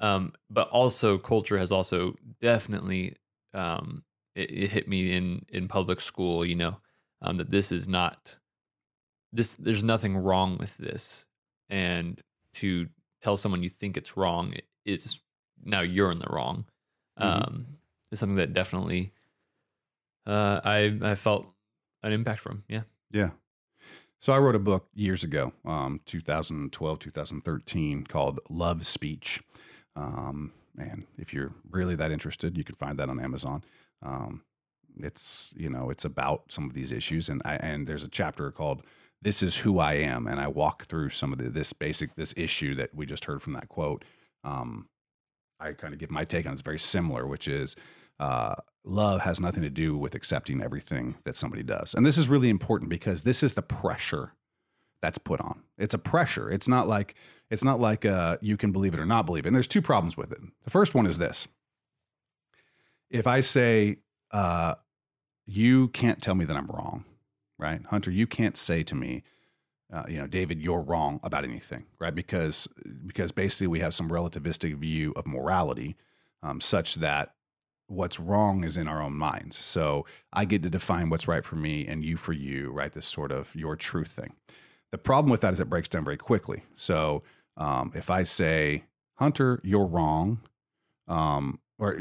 [0.00, 3.16] Um, but also, culture has also definitely
[3.54, 4.04] um,
[4.34, 6.44] it, it, hit me in in public school.
[6.44, 6.76] You know
[7.22, 8.36] um, that this is not
[9.32, 9.54] this.
[9.54, 11.24] There's nothing wrong with this,
[11.70, 12.20] and
[12.54, 12.88] to
[13.22, 14.54] tell someone you think it's wrong
[14.84, 15.20] is
[15.64, 16.66] now you're in the wrong
[17.18, 17.44] mm-hmm.
[17.44, 17.66] um,
[18.10, 19.12] is something that definitely
[20.26, 21.46] uh, I I felt
[22.02, 22.64] an impact from.
[22.68, 22.82] Yeah.
[23.10, 23.30] Yeah.
[24.20, 29.42] So I wrote a book years ago, um, 2012, 2013, called Love Speech.
[29.96, 33.64] Um, and if you're really that interested, you can find that on Amazon.
[34.02, 34.42] Um,
[34.96, 38.50] it's you know it's about some of these issues, and I, and there's a chapter
[38.50, 38.82] called
[39.20, 42.32] "This Is Who I Am," and I walk through some of the, this basic this
[42.36, 44.04] issue that we just heard from that quote.
[44.42, 44.88] Um,
[45.64, 47.74] I kind of give my take on it's very similar, which is
[48.20, 51.94] uh, love has nothing to do with accepting everything that somebody does.
[51.94, 54.32] And this is really important because this is the pressure
[55.00, 55.62] that's put on.
[55.78, 56.50] It's a pressure.
[56.50, 57.14] It's not like
[57.50, 59.48] it's not like uh, you can believe it or not believe it.
[59.48, 60.40] And there's two problems with it.
[60.64, 61.48] The first one is this:
[63.10, 63.98] if I say
[64.30, 64.74] uh,
[65.46, 67.04] you can't tell me that I'm wrong,
[67.58, 68.10] right, Hunter?
[68.10, 69.22] You can't say to me,
[69.92, 72.14] uh, you know, David, you're wrong about anything, right?
[72.14, 72.68] Because
[73.06, 75.96] because basically we have some relativistic view of morality,
[76.42, 77.34] um, such that
[77.86, 79.62] what's wrong is in our own minds.
[79.64, 82.92] So I get to define what's right for me and you for you, right?
[82.92, 84.34] This sort of your truth thing.
[84.90, 86.64] The problem with that is it breaks down very quickly.
[86.74, 87.22] So
[87.56, 88.84] um, if I say,
[89.16, 90.40] Hunter, you're wrong,
[91.08, 91.98] um, or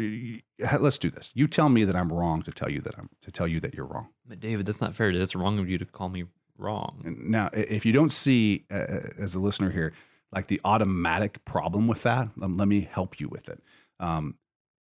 [0.80, 1.32] let's do this.
[1.34, 3.74] You tell me that I'm wrong to tell you that I'm to tell you that
[3.74, 4.10] you're wrong.
[4.26, 5.10] But David, that's not fair.
[5.10, 6.26] It's wrong of you to call me
[6.64, 7.18] wrong.
[7.24, 9.94] Now, if you don't see, uh, uh, as a listener here,
[10.32, 13.62] like the automatic problem with that, um, let me help you with it.
[14.00, 14.36] Um,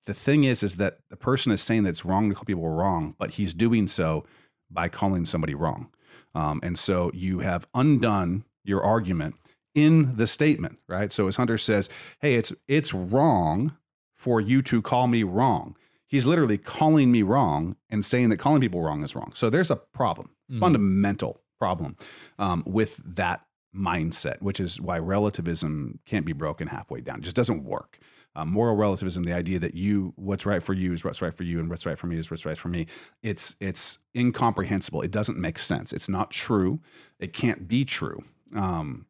[0.05, 2.67] the thing is, is that the person is saying that it's wrong to call people
[2.67, 4.25] wrong, but he's doing so
[4.69, 5.89] by calling somebody wrong.
[6.35, 9.35] Um, and so you have undone your argument
[9.75, 11.11] in the statement, right?
[11.11, 13.77] So as Hunter says, "Hey, it's it's wrong
[14.15, 15.75] for you to call me wrong."
[16.07, 19.31] He's literally calling me wrong and saying that calling people wrong is wrong.
[19.33, 20.59] So there's a problem, mm-hmm.
[20.59, 21.95] fundamental problem
[22.37, 23.39] um, with that
[23.73, 27.19] mindset, which is why relativism can't be broken halfway down.
[27.19, 27.99] It just doesn't work.
[28.35, 31.43] Um, moral relativism, the idea that you what's right for you is what's right for
[31.43, 32.87] you, and what's right for me is what's right for me.
[33.21, 35.01] It's it's incomprehensible.
[35.01, 35.93] It doesn't make sense.
[35.93, 36.79] It's not true.
[37.19, 38.23] It can't be true.
[38.55, 39.05] Um,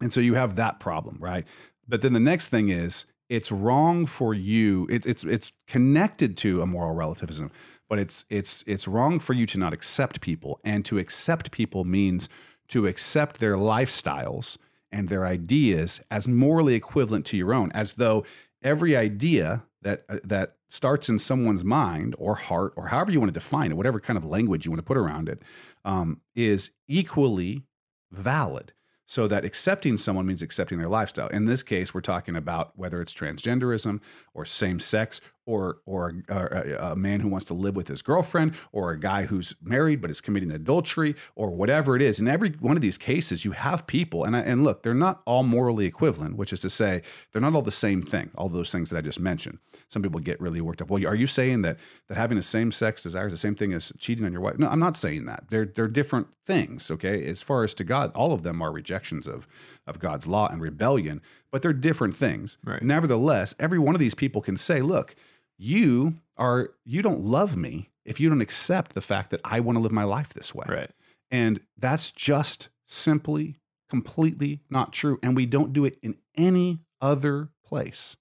[0.00, 1.44] and so you have that problem, right?
[1.86, 4.86] But then the next thing is it's wrong for you.
[4.90, 7.50] It, it's it's connected to a moral relativism,
[7.92, 11.84] but it's it's it's wrong for you to not accept people and to accept people
[11.84, 12.26] means
[12.66, 14.56] to accept their lifestyles
[14.90, 18.24] and their ideas as morally equivalent to your own as though
[18.62, 23.28] every idea that uh, that starts in someone's mind or heart or however you want
[23.28, 25.42] to define it, whatever kind of language you want to put around it,
[25.84, 27.64] um, is equally
[28.10, 28.72] valid.
[29.04, 31.28] So that accepting someone means accepting their lifestyle.
[31.28, 34.00] In this case, we're talking about whether it's transgenderism
[34.32, 37.88] or same sex or or a, a, uh, a, man who wants to live with
[37.88, 42.20] his girlfriend or a guy who's married but is committing adultery or whatever it is.
[42.20, 45.22] In every one of these cases, you have people, and I, and look, they're not
[45.26, 47.02] all morally equivalent, which is to say,
[47.32, 48.30] they're not all the same thing.
[48.36, 49.58] All those things that I just mentioned.
[49.88, 50.90] Some people get really worked up.
[50.90, 51.78] Well, are you saying that
[52.08, 54.58] that having a same sex desire is the same thing as cheating on your wife?
[54.58, 55.44] No, I'm not saying that.
[55.50, 56.90] They're they're different things.
[56.90, 59.46] Okay, as far as to God, all of them are rejections of
[59.86, 61.20] of God's law and rebellion,
[61.52, 62.58] but they're different things.
[62.64, 62.82] Right.
[62.82, 65.14] Nevertheless, every one of these people can say, look
[65.58, 69.76] you are you don't love me if you don't accept the fact that I want
[69.76, 70.66] to live my life this way.
[70.68, 70.90] Right.
[71.30, 77.50] And that's just simply completely not true and we don't do it in any other
[77.64, 78.16] place.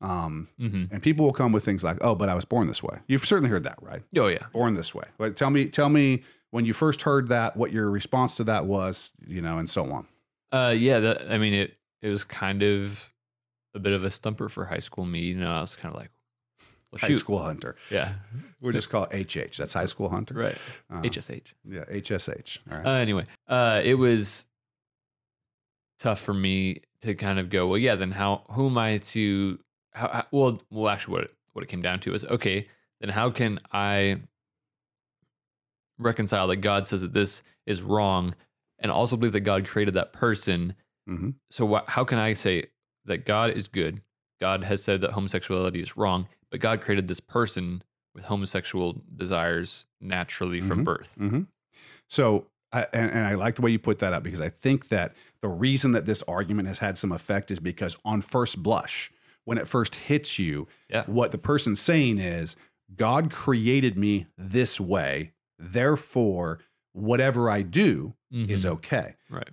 [0.00, 0.92] Um, Mm-hmm.
[0.92, 3.24] and people will come with things like, "Oh, but I was born this way." You've
[3.24, 4.02] certainly heard that, right?
[4.16, 4.46] Oh yeah.
[4.52, 5.04] Born this way.
[5.16, 8.66] But tell me, tell me when you first heard that, what your response to that
[8.66, 10.08] was, you know, and so on.
[10.50, 10.98] Uh, yeah.
[10.98, 13.10] That I mean, it it was kind of
[13.74, 15.20] a bit of a stumper for high school me.
[15.20, 16.10] You know, I was kind of like,
[16.90, 17.16] well, High shoot.
[17.16, 17.76] school hunter.
[17.90, 18.14] Yeah.
[18.60, 19.56] We'll just call it HH.
[19.56, 20.34] That's high school hunter.
[20.34, 20.56] Right.
[20.90, 21.46] HSH.
[21.68, 22.58] Yeah, HSH.
[22.70, 22.86] All right.
[22.86, 24.46] Uh, anyway, uh, it was
[25.98, 29.58] tough for me to kind of go, well, yeah, then how, who am I to,
[29.94, 32.68] how, how- well, well, actually, what it, what it came down to is, okay,
[33.00, 34.20] then how can I
[35.98, 38.34] reconcile that God says that this is wrong
[38.78, 40.74] and also believe that God created that person?
[41.16, 42.66] Hmm So, wh- how can I say
[43.04, 44.02] that God is good?
[44.40, 47.82] God has said that homosexuality is wrong, but God created this person
[48.14, 50.84] with homosexual desires naturally from Mhm.
[50.84, 51.14] birth.
[51.18, 51.40] hmm
[52.08, 54.88] So, I, and, and I like the way you put that up because I think
[54.88, 59.10] that the reason that this argument has had some effect is because on first blush,
[59.44, 61.04] when it first hits you, Yeah.
[61.06, 62.56] what the person's saying is,
[62.94, 66.60] God created me this way, therefore,
[66.92, 68.70] whatever I do is Mhm.
[68.70, 69.16] okay.
[69.30, 69.50] Right.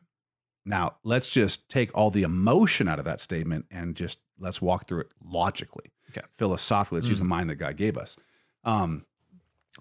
[0.65, 4.87] Now, let's just take all the emotion out of that statement and just let's walk
[4.87, 6.21] through it logically, Okay.
[6.33, 6.97] philosophically.
[6.97, 8.17] Let's use the mind that God gave us.
[8.63, 9.05] Um,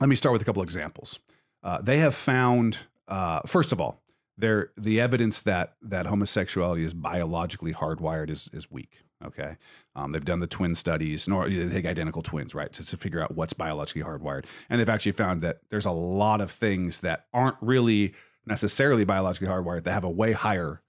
[0.01, 1.19] let me start with a couple examples.
[1.63, 4.03] Uh, they have found, uh, first of all,
[4.37, 9.01] there the evidence that that homosexuality is biologically hardwired is is weak.
[9.25, 9.57] Okay,
[9.97, 13.21] um, they've done the twin studies, nor they take identical twins, right, to, to figure
[13.21, 17.27] out what's biologically hardwired, and they've actually found that there's a lot of things that
[17.35, 18.15] aren't really
[18.49, 20.83] necessarily biologically hardwired that have a way higher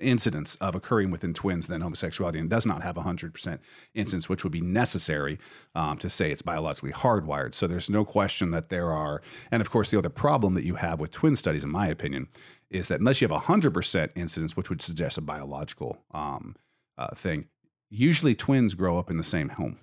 [0.00, 3.58] incidence of occurring within twins than homosexuality and does not have a 100%
[3.94, 5.38] incidence, which would be necessary
[5.74, 7.54] um, to say it's biologically hardwired.
[7.54, 10.76] So there's no question that there are, and of course, the other problem that you
[10.76, 12.28] have with twin studies, in my opinion,
[12.70, 16.56] is that unless you have a 100% incidence, which would suggest a biological um,
[16.96, 17.46] uh, thing,
[17.90, 19.78] usually twins grow up in the same home.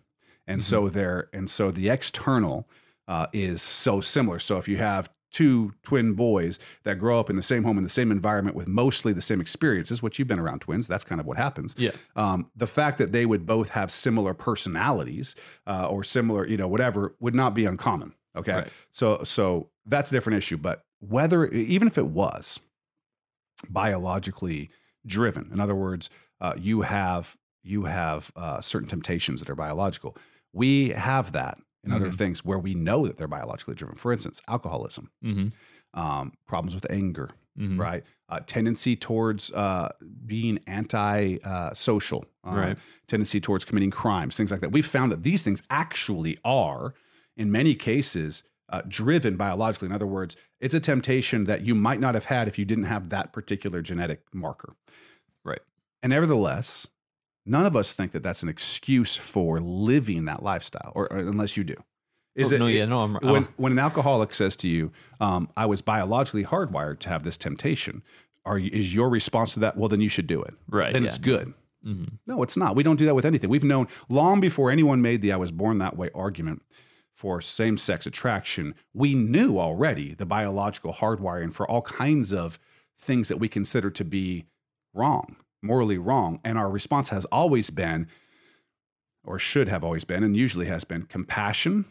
[0.47, 2.67] And so they're, and so the external
[3.07, 4.39] uh, is so similar.
[4.39, 7.83] So if you have two twin boys that grow up in the same home in
[7.83, 11.21] the same environment with mostly the same experiences, which you've been around twins, that's kind
[11.21, 11.75] of what happens.
[11.77, 11.91] Yeah.
[12.15, 15.35] Um, the fact that they would both have similar personalities
[15.67, 18.13] uh, or similar, you know, whatever, would not be uncommon.
[18.35, 18.67] Okay, Right.
[18.91, 20.57] so so that's a different issue.
[20.57, 22.59] But whether even if it was
[23.69, 24.69] biologically
[25.05, 26.09] driven, in other words,
[26.41, 30.15] uh, you have you have uh, certain temptations that are biological.
[30.53, 32.17] We have that in other Mhm.
[32.17, 33.95] things where we know that they're biologically driven.
[33.95, 35.99] For instance, alcoholism, Mm-hmm.
[35.99, 37.79] um, problems with anger, Mm-hmm.
[37.79, 38.03] right?
[38.29, 39.89] Uh, tendency towards uh,
[40.25, 42.77] being anti uh, social, uh, Right.
[43.07, 44.71] tendency towards committing crimes, things like that.
[44.71, 46.93] We've found that these things actually are,
[47.35, 49.87] in many cases, uh, driven biologically.
[49.87, 52.83] In other words, it's a temptation that you might not have had if you didn't
[52.85, 54.75] have that particular genetic marker.
[55.43, 55.61] Right.
[56.03, 56.87] And nevertheless,
[57.45, 61.57] none of us think that that's an excuse for living that lifestyle, or, or unless
[61.57, 61.75] you do.
[62.35, 62.67] Is oh, it no?
[62.67, 63.01] Yeah, no.
[63.01, 63.13] I'm.
[63.15, 67.23] when, oh, when an alcoholic says to you, um, "I was biologically hardwired to have
[67.23, 68.03] this temptation,"
[68.45, 69.77] are you, is your response to that?
[69.77, 70.53] Well, then you should do it.
[70.69, 70.93] right.
[70.93, 71.09] Then yeah.
[71.09, 71.53] it's good.
[71.83, 72.75] hmm No, it's not.
[72.75, 73.49] We don't do that with anything.
[73.49, 76.61] We've known long before anyone made the "I was born that way" argument
[77.13, 78.73] for same-sex attraction.
[78.93, 82.57] We knew already the biological hardwiring for all kinds of
[82.97, 84.45] things that we consider to be
[84.93, 88.07] wrong, morally wrong, and our response has always been,
[89.23, 91.85] or should have always been, and usually has been, compassion.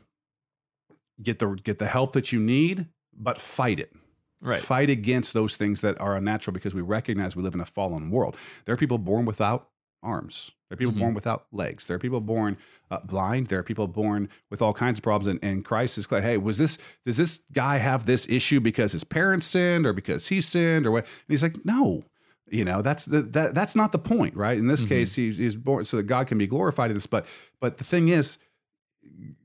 [1.22, 3.92] Get the get the help that you need, but fight it.
[4.40, 4.60] Right.
[4.60, 8.10] Fight against those things that are unnatural because we recognize we live in a fallen
[8.10, 8.36] world.
[8.64, 9.68] There are people born without
[10.00, 10.52] arms.
[10.68, 10.98] There are people Mhm.
[11.00, 11.88] born without legs.
[11.88, 12.56] There are people born
[12.88, 13.48] uh, blind.
[13.48, 15.26] There are people born with all kinds of problems.
[15.26, 18.92] And, and Christ is like, hey, was this, does this guy have this issue because
[18.92, 21.04] his parents sinned or because he sinned or what?
[21.04, 22.04] And he's like, no.
[22.50, 24.56] You know, that's the, that that's not the point, right?
[24.58, 24.88] In this Mhm.
[24.88, 27.06] case, he, he's born so that God can be glorified in this.
[27.06, 27.26] But
[27.60, 28.38] but the thing is,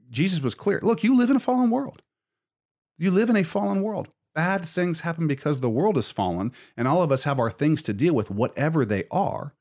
[0.09, 0.79] Jesus was clear.
[0.83, 2.01] Look, you live in a fallen world.
[2.97, 4.09] You live in a fallen world.
[4.35, 7.81] Bad things happen because the world is fallen, and all of us have our things
[7.83, 9.53] to deal with, whatever they are.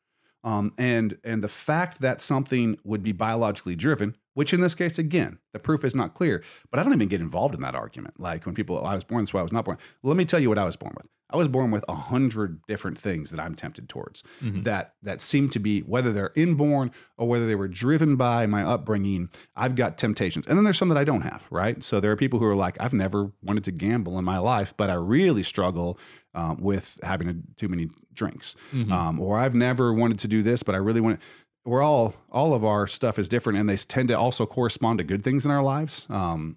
[0.44, 4.98] Um, and and the fact that something would be biologically driven, which in this case,
[4.98, 6.42] again, the proof is not clear.
[6.70, 8.18] But I don't even get involved in that argument.
[8.20, 9.78] Like when people, I was born this way, I was not born.
[10.02, 11.06] Let me tell you what I was born with.
[11.30, 14.64] I was born with a hundred different things that I'm tempted towards Mhm.
[14.64, 18.62] that that seem to be whether they're inborn or whether they were driven by my
[18.62, 19.30] upbringing.
[19.56, 21.46] I've got temptations, and then there's some that I don't have.
[21.50, 21.82] Right.
[21.82, 24.74] So there are people who are like, I've never wanted to gamble in my life,
[24.76, 25.98] but I really struggle
[26.34, 28.90] um, with having a, too many drinks, Mhm.
[28.90, 31.20] um, or I've never wanted to do this, but I really want.
[31.64, 35.04] We're all all of our stuff is different, and they tend to also correspond to
[35.04, 36.06] good things in our lives.
[36.10, 36.56] Um,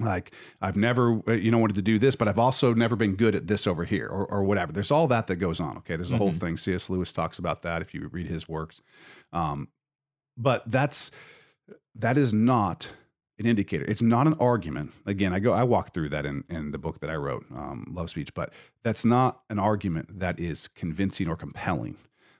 [0.00, 3.14] like I've never uh, you know wanted to do this, but I've also never been
[3.14, 4.72] good at this over here or, or whatever.
[4.72, 5.76] There's all that that goes on.
[5.78, 6.40] Okay, there's a whole Mhm.
[6.40, 6.56] thing.
[6.56, 6.90] C.S.
[6.90, 8.82] Lewis talks about that if you read his works.
[9.32, 9.68] Um,
[10.36, 11.12] but that's
[11.94, 12.88] that is not
[13.38, 13.84] an indicator.
[13.84, 14.92] It's not an argument.
[15.06, 17.86] Again, I go I walk through that in in the book that I wrote, um,
[17.88, 18.34] Love Speech.
[18.34, 21.98] But that's not an argument that is convincing or compelling.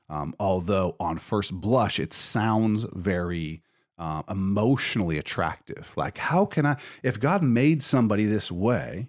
[0.08, 3.62] Um, although on first blush it sounds very
[3.98, 5.92] uh, emotionally attractive.
[5.96, 9.08] Like, how can I, if God made somebody this way,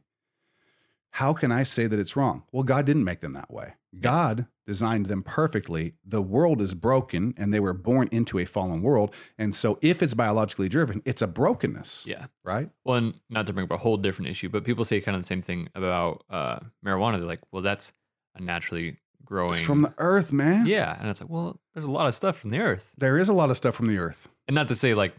[1.11, 2.43] how can I say that it's wrong?
[2.51, 3.73] Well, God didn't make them that way.
[4.01, 5.93] God designed them perfectly.
[6.05, 9.13] The world is broken and they were born into a fallen world.
[9.37, 12.25] And so, if it's biologically driven, it's a brokenness, Yeah.
[12.43, 12.69] right?
[12.83, 15.21] Well, and not to bring up a whole different issue, but people say kind of
[15.23, 17.17] the same thing about uh, marijuana.
[17.17, 17.93] They're like, well, that's
[18.35, 19.51] a naturally growing.
[19.51, 20.65] It's from the earth, man.
[20.65, 20.95] yeah.
[20.99, 22.91] And it's like, well, there's a lot of stuff from the earth.
[22.97, 24.27] There is a lot of stuff from the earth.
[24.47, 25.13] And not to say like,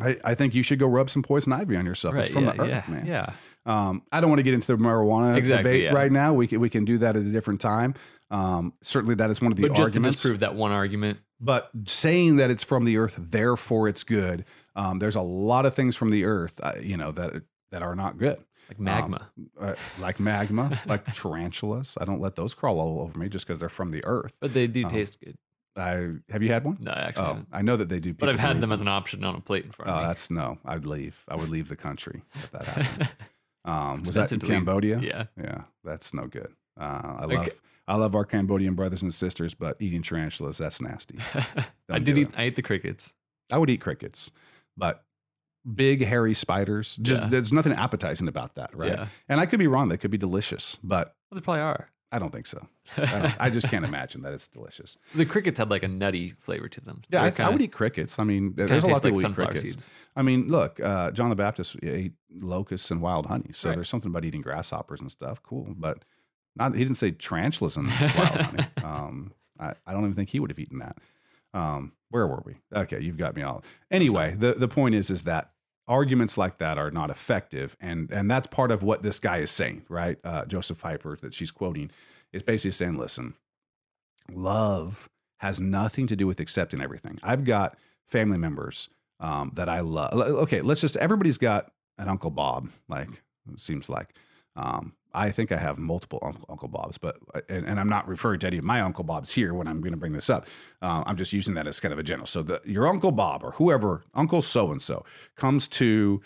[0.00, 2.14] I, I think you should go rub some poison ivy on yourself.
[2.14, 3.06] right, it's from yeah, the earth, yeah, man.
[3.06, 3.32] Yeah.
[3.66, 5.92] Um, I don't want to get into the marijuana Exactly, debate yeah.
[5.92, 6.34] right now.
[6.34, 7.94] We can we can do that at a different time.
[8.30, 10.16] Um, certainly, that is one of the but just to arguments.
[10.16, 14.44] disprove that one argument, but saying that it's from the earth, therefore it's good.
[14.74, 17.94] Um, there's a lot of things from the earth, uh, you know, that that are
[17.94, 18.38] not good,
[18.68, 19.30] like magma.
[19.60, 21.96] uh, like magma, like tarantulas.
[22.00, 24.36] I don't let those crawl all over me just because they're from the earth.
[24.40, 25.36] but they do um, taste good.
[25.76, 26.78] I have you had one?
[26.80, 27.24] No, I actually.
[27.26, 27.46] Oh.
[27.52, 28.14] I know that they do.
[28.14, 30.06] but I've had them as an option on a plate in front Oh, of me.
[30.06, 30.58] that's no.
[30.64, 31.24] I'd leave.
[31.28, 33.08] I would leave the country if that happened.
[33.66, 34.40] Um, was that in.
[34.40, 34.98] Cambodia?
[35.00, 35.24] yeah.
[35.42, 36.52] Yeah, that's no good.
[36.78, 37.48] Uh, I Like- love
[37.88, 41.18] I love our Cambodian brothers and sisters, but eating tarantulas that's nasty.
[41.88, 42.28] I did eat.
[42.36, 43.14] I ate the crickets.
[43.50, 44.30] I would eat crickets,
[44.76, 45.02] but
[45.72, 47.28] big hairy spiders just Yeah.
[47.28, 48.92] there's nothing appetizing about that, right?
[48.92, 49.06] Yeah.
[49.28, 51.88] And I could be wrong; they could be delicious, but Well, they probably are.
[52.12, 52.68] I don't think so.
[52.96, 54.96] I, I just can't imagine that it's delicious.
[55.16, 57.02] the crickets had like a nutty flavor to them.
[57.10, 58.18] Yeah, I, I kinda- would eat crickets.
[58.20, 59.74] I mean, there's a lot of taste like eat sunflower crickets.
[59.74, 59.90] seeds.
[60.14, 63.76] I mean, look, uh, John the Baptist ate locusts and wild honey, so Right.
[63.76, 65.42] there's something about eating grasshoppers and stuff.
[65.42, 66.04] Cool, but
[66.54, 66.74] not.
[66.76, 68.66] He didn't say tarantulas and wild honey.
[68.84, 70.98] Um, I, I don't even think he would have eaten that.
[71.52, 72.56] Um, where were we?
[72.72, 73.64] Okay, you've got me all.
[73.90, 75.50] Anyway, the the point is, is that
[75.86, 79.50] arguments like that are not effective, and and that's part of what this guy is
[79.50, 80.18] saying, right?
[80.24, 81.90] Uh, Josef Pieper that she's quoting
[82.32, 83.34] is basically saying, listen,
[84.30, 85.08] love
[85.38, 87.18] has nothing to do with accepting everything.
[87.22, 87.76] I've got
[88.08, 88.88] family members
[89.20, 90.12] um, that I love.
[90.14, 92.70] Okay, let's just everybody's got an Uncle Bob.
[92.88, 93.22] Like
[93.52, 94.14] it seems like
[94.56, 97.16] um, I think I have multiple Uncle, Uncle Bobs, but
[97.48, 99.92] and, and I'm not referring to any of my Uncle Bobs here when I'm going
[99.92, 100.46] to bring this up.
[100.82, 102.26] Uh, I'm just using that as kind of a general.
[102.26, 105.04] So the, your Uncle Bob or whoever, Uncle so and so,
[105.36, 106.20] comes to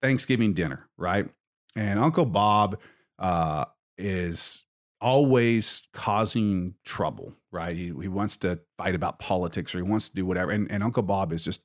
[0.00, 1.28] Thanksgiving dinner, right?
[1.74, 2.78] And Uncle Bob
[3.18, 3.66] uh,
[3.96, 4.64] is
[5.00, 7.76] always causing trouble, right?
[7.76, 10.50] He, he wants to fight about politics or he wants to do whatever.
[10.50, 11.60] And, and Uncle Bob is just,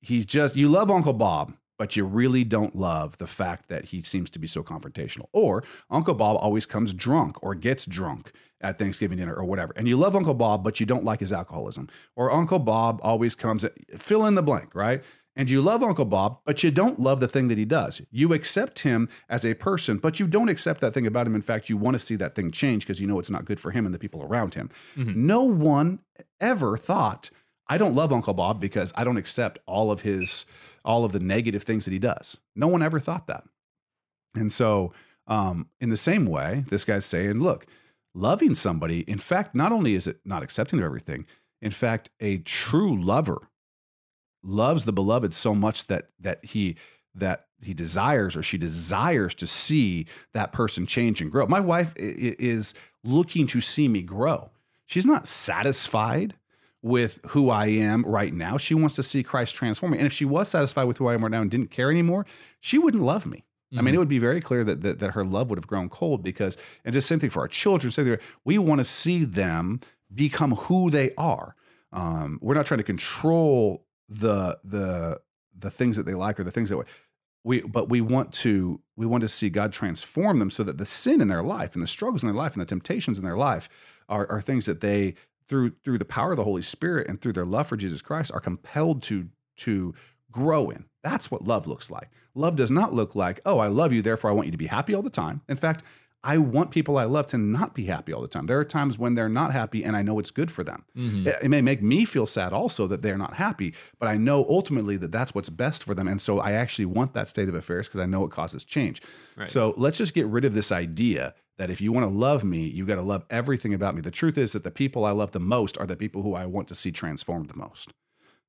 [0.00, 4.02] he's just, you love Uncle Bob, but you really don't love the fact that he
[4.02, 5.26] seems to be so confrontational.
[5.32, 9.72] Or Uncle Bob always comes drunk or gets drunk at Thanksgiving dinner or whatever.
[9.76, 11.88] And you love Uncle Bob, but you don't like his alcoholism.
[12.14, 13.64] Or Uncle Bob always comes,
[13.96, 15.04] fill in the blank, right?
[15.38, 18.00] And you love Uncle Bob, but you don't love the thing that he does.
[18.10, 21.34] You accept him as a person, but you don't accept that thing about him.
[21.34, 23.60] In fact, you want to see that thing change because you know it's not good
[23.60, 24.70] for him and the people around him.
[24.96, 25.14] Mhm.
[25.14, 25.98] No one
[26.40, 27.28] ever thought,
[27.68, 30.46] I don't love Uncle Bob because I don't accept all of his
[30.86, 32.38] all of the negative things that he does.
[32.54, 33.44] No one ever thought that.
[34.34, 34.92] And so,
[35.26, 37.66] um, in the same way, this guy's saying, look,
[38.14, 41.26] loving somebody, in fact, not only is it not accepting of everything,
[41.60, 43.48] in fact, a true lover
[44.42, 46.76] loves the beloved so much that that he
[47.14, 51.46] that he desires or she desires to see that person change and grow.
[51.46, 54.50] My wife is looking to see me grow.
[54.84, 56.34] She's not satisfied
[56.86, 58.56] with who I am right now.
[58.58, 59.98] She wants to see Christ transform me.
[59.98, 62.24] And if she was satisfied with who I am right now and didn't care anymore,
[62.60, 63.44] she wouldn't love me.
[63.76, 65.88] I mean, it would be very clear that, that that her love would have grown
[65.88, 67.90] cold because, and just same thing for our children.
[67.90, 69.80] Same thing, we want to see them
[70.14, 71.56] become who they are.
[71.92, 75.20] Um, we're not trying to control the the
[75.58, 76.84] the things that they like or the things that we,
[77.42, 80.86] we but we want to we want to see God transform them so that the
[80.86, 83.36] sin in their life and the struggles in their life and the temptations in their
[83.36, 83.68] life
[84.08, 85.16] are, are things that they
[85.48, 88.32] through through the power of the Holy Spirit and through their love for Jesus Christ
[88.32, 89.28] are compelled to
[89.58, 89.94] to
[90.30, 90.84] grow in.
[91.02, 92.10] That's what love looks like.
[92.34, 94.66] Love does not look like, oh, I love you, therefore I want you to be
[94.66, 95.40] happy all the time.
[95.48, 95.82] In fact,
[96.26, 98.46] I want people I love to not be happy all the time.
[98.46, 100.84] There are times when they're not happy and I know it's good for them.
[100.96, 101.28] Mm-hmm.
[101.28, 104.44] It, it may make me feel sad also that they're not happy, but I know
[104.48, 106.08] ultimately that that's what's best for them.
[106.08, 109.00] And so I actually want that state of affairs because I know it causes change.
[109.36, 109.48] Right.
[109.48, 112.66] So let's just get rid of this idea that if you want to love me,
[112.66, 114.00] you got to love everything about me.
[114.00, 116.46] The truth is that the people I love the most are the people who I
[116.46, 117.92] want to see transformed the most.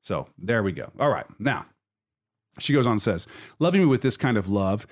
[0.01, 0.91] So there we go.
[0.99, 1.26] All right.
[1.39, 1.66] Now,
[2.60, 3.28] she goes on and says,
[3.60, 4.88] loving me with this kind of love.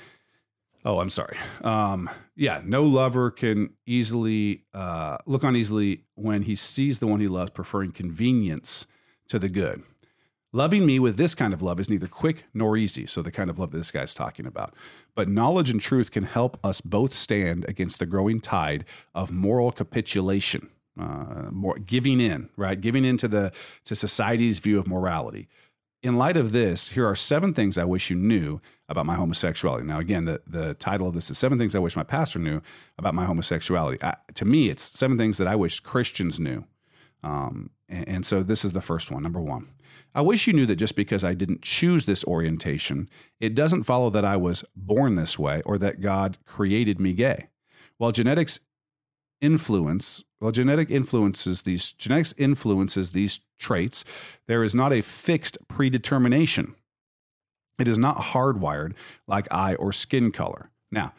[0.84, 1.38] Oh, I'm sorry.
[1.62, 7.20] Um, yeah, no lover can easily uh, look on easily when he sees the one
[7.20, 8.86] he loves preferring convenience
[9.30, 9.82] to the good.
[10.56, 13.06] Loving me with this kind of love is neither quick nor easy.
[13.06, 14.74] So, the kind of love that this guy's talking about.
[15.14, 19.74] But knowledge and truth can help us both stand against the growing tide of moral
[19.74, 22.80] capitulation, uh, more giving in, right?
[22.80, 23.52] Giving in to the
[23.84, 25.50] to society's view of morality.
[26.02, 29.86] In light of this, here are seven things I wish you knew about my homosexuality.
[29.86, 32.62] Now, again, the, the title of this is Seven Things I Wish My Pastor Knew
[32.98, 34.02] About My Homosexuality.
[34.02, 36.64] I, to me, it's seven things that I wish Christians knew.
[37.24, 39.24] Um, and, and so this is the first one.
[39.24, 39.68] Number one,
[40.16, 43.10] I wish you knew that just because I didn't choose this orientation,
[43.42, 47.50] it doesn't follow that I was born this way or that God created me gay.
[47.98, 48.62] While genetics
[49.42, 54.06] influence, while genetic influences these genetics influences these traits,
[54.48, 56.76] there is not a fixed predetermination.
[57.78, 58.94] It is not hardwired
[59.28, 60.72] like eye or skin color.
[60.92, 61.14] Now,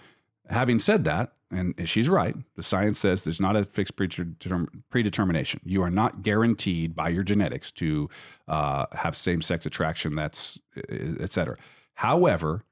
[0.49, 5.61] having said that, and she's right, the science says there's not a fixed predetermination.
[5.65, 8.09] You are not guaranteed by your genetics to
[8.49, 11.57] uh, have same sex attraction, that's et cetera.
[11.95, 12.65] However,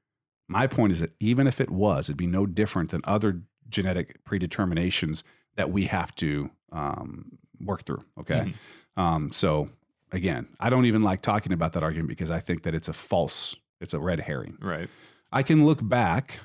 [0.47, 4.23] my point is that even if it was, it'd be no different than other genetic
[4.25, 5.23] predeterminations
[5.55, 8.03] that we have to um, work through.
[8.19, 8.53] Okay.
[8.97, 9.01] Mm-hmm.
[9.01, 9.69] Um, so
[10.11, 12.93] again, I don't even like talking about that argument because I think that it's a
[12.93, 14.57] false, it's a red herring.
[14.61, 14.89] Right.
[15.31, 16.39] I can look back,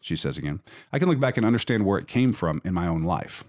[0.00, 0.60] she says again,
[0.92, 3.44] I can look back and understand where it came from in my own life.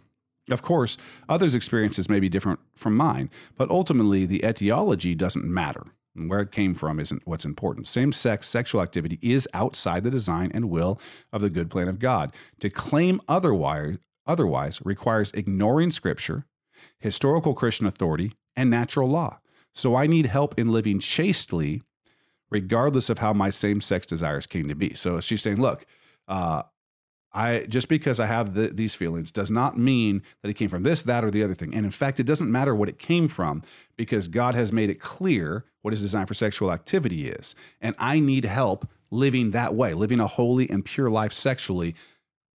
[0.49, 0.97] Of course,
[1.27, 5.85] others' experiences may be different from mine, but ultimately the etiology doesn't matter.
[6.15, 7.87] And where it came from isn't what's important.
[7.87, 10.99] Same sex sexual activity is outside the design and will
[11.31, 12.33] of the good plan of God.
[12.61, 16.45] To claim otherwise, otherwise requires ignoring scripture,
[16.99, 19.39] historical Christian authority, and natural law.
[19.73, 21.83] So I need help in living chastely,
[22.49, 24.95] regardless of how my same sex desires came to be.
[24.95, 25.85] So she's saying, look,
[26.29, 26.63] uh,
[27.31, 30.83] I just because I have the, these feelings does not mean that it came from
[30.83, 31.75] this, that, or the other thing.
[31.75, 33.61] And in fact, it doesn't matter what it came from
[33.97, 37.53] because God has made it clear what His design for sexual activity is.
[37.81, 41.95] And I need help living that way, living a holy and pure life sexually.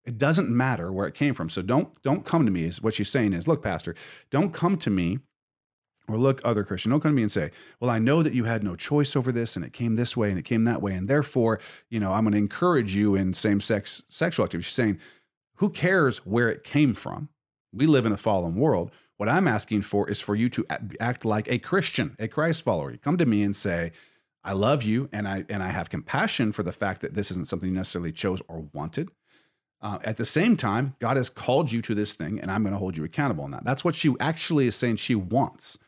[0.05, 1.51] It doesn't matter where it came from.
[1.51, 2.65] So don't don't come to me.
[2.65, 3.95] Is what she's saying is, look, Pastor,
[4.31, 5.19] don't come to me
[6.11, 8.45] or look other Christian, don't come to me and say, Well, I know that you
[8.45, 10.95] had no choice over this and it came this way and it came that way.
[10.95, 14.65] And therefore, you know, I'm going to encourage you in same sex sexual activity.
[14.65, 14.99] She's saying,
[15.57, 17.29] Who cares where it came from?
[17.73, 18.91] We live in a fallen world.
[19.17, 20.67] What I'm asking for is for you to
[20.99, 22.91] act like a Christian, a Christ follower.
[22.91, 23.93] You come to me and say,
[24.43, 27.47] I love you and I and I have compassion for the fact that this isn't
[27.47, 29.11] something you necessarily chose or wanted.
[29.83, 32.73] Uh, at the same time, God has called you to this thing, and I'm going
[32.73, 33.65] to hold you accountable on that.
[33.65, 35.79] That's what she actually is saying she wants.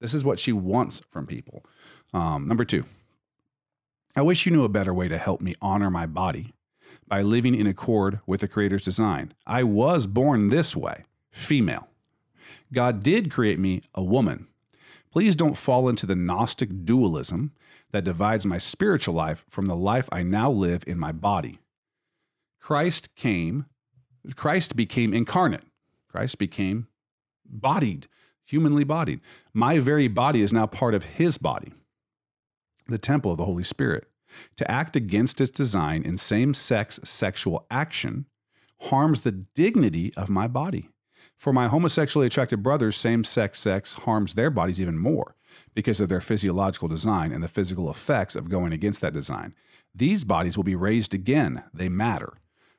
[0.00, 1.64] This is what she wants from people.
[2.12, 2.84] Um, number two,
[4.16, 6.54] I wish you knew a better way to help me honor my body
[7.06, 9.34] by living in accord with the Creator's design.
[9.46, 11.88] I was born this way, female.
[12.72, 14.46] God did create me a woman.
[15.12, 17.52] Please don't fall into the Gnostic dualism
[17.90, 21.58] that divides my spiritual life from the life I now live in my body.
[22.60, 23.66] Christ came,
[24.36, 25.64] Christ became incarnate.
[26.08, 26.86] Christ became
[27.44, 28.06] bodied
[28.50, 29.20] humanly bodied.
[29.54, 31.72] My very body is now part of his body,
[32.88, 34.06] the temple of the Holy Spirit.
[34.56, 38.26] To act against its design in same sex sexual action
[38.82, 40.88] harms the dignity of my body.
[41.36, 45.36] For my homosexually attracted brothers, same sex sex harms their bodies even more
[45.74, 49.54] because of their physiological design and the physical effects of going against that design.
[49.94, 51.64] These bodies will be raised again.
[51.74, 52.34] They matter.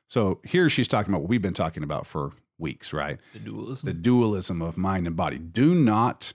[0.08, 2.32] So here she's talking about what we've been talking about for
[2.62, 3.18] weeks, right?
[3.34, 3.86] The dualism.
[3.86, 5.38] The dualism of mind and body.
[5.38, 6.32] Do not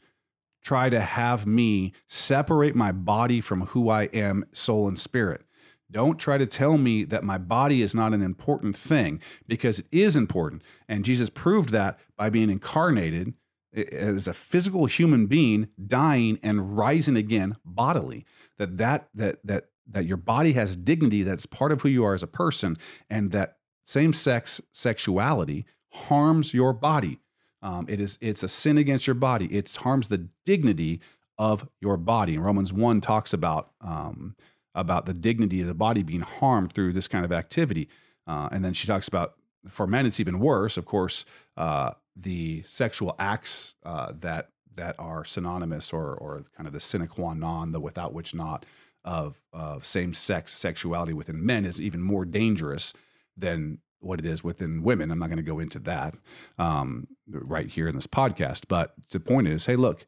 [0.64, 5.42] try to have me separate my body from who I am, soul and spirit.
[5.90, 9.88] Don't try to tell me that my body is not an important thing because it
[9.92, 10.62] is important.
[10.88, 13.34] And Jesus proved that by being incarnated
[13.74, 18.26] as a physical human being, dying and rising again bodily.
[18.58, 22.14] That that that that that your body has dignity that's part of who you are
[22.14, 22.78] as a person
[23.10, 25.66] and that same-sex sexuality
[26.06, 27.20] harms your body.
[27.62, 29.46] Um, it is it's a sin against your body.
[29.48, 31.02] It harms the dignity
[31.38, 32.36] of your body.
[32.36, 34.36] And Romans 1 talks about um,
[34.76, 37.90] about the dignity of the body being harmed through this kind of activity.
[38.28, 39.34] Uh, and then she talks about
[39.70, 40.78] for men, it's even worse.
[40.78, 41.26] Of course,
[41.56, 47.08] uh, the sexual acts uh, that that are synonymous or or kind of the sine
[47.08, 48.66] qua non, the without which not
[49.04, 52.94] of of same sex sexuality within men is even more dangerous
[53.36, 55.12] than what it is within women.
[55.12, 56.16] I'm not going to go into that
[56.58, 60.06] um, right here in this podcast, but the point is, hey, look,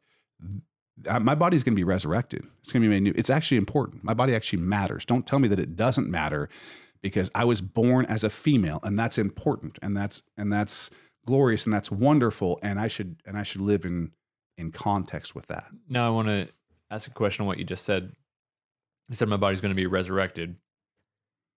[1.20, 2.46] my body's going to be resurrected.
[2.60, 3.14] It's going to be made new.
[3.16, 4.04] It's actually important.
[4.04, 5.04] My body actually matters.
[5.04, 6.48] Don't tell me that it doesn't matter
[7.02, 10.90] because I was born as a female and that's important and that's and that's
[11.26, 14.12] glorious and that's wonderful and I should and I should live in
[14.58, 15.66] in context with that.
[15.88, 16.48] Now I want to
[16.90, 18.12] ask a question on what you just said.
[19.08, 20.56] You said my body's going to be resurrected.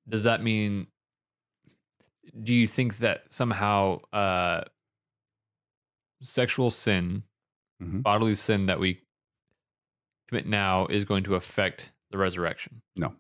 [0.08, 0.88] Does that mean
[2.42, 4.64] do you think that somehow uh
[6.22, 7.24] sexual sin,
[7.82, 8.02] Mhm.
[8.04, 9.02] bodily sin that we
[10.28, 12.82] commit now is going to affect the resurrection?
[12.96, 13.16] No.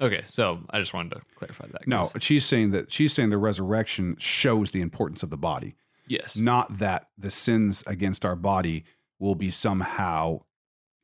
[0.00, 1.86] Okay, so I just wanted to clarify that.
[1.86, 5.74] No, she's saying that she's saying the resurrection shows the importance of the body,
[6.06, 6.36] Yes.
[6.36, 8.84] not that the sins against our body
[9.18, 10.40] will be somehow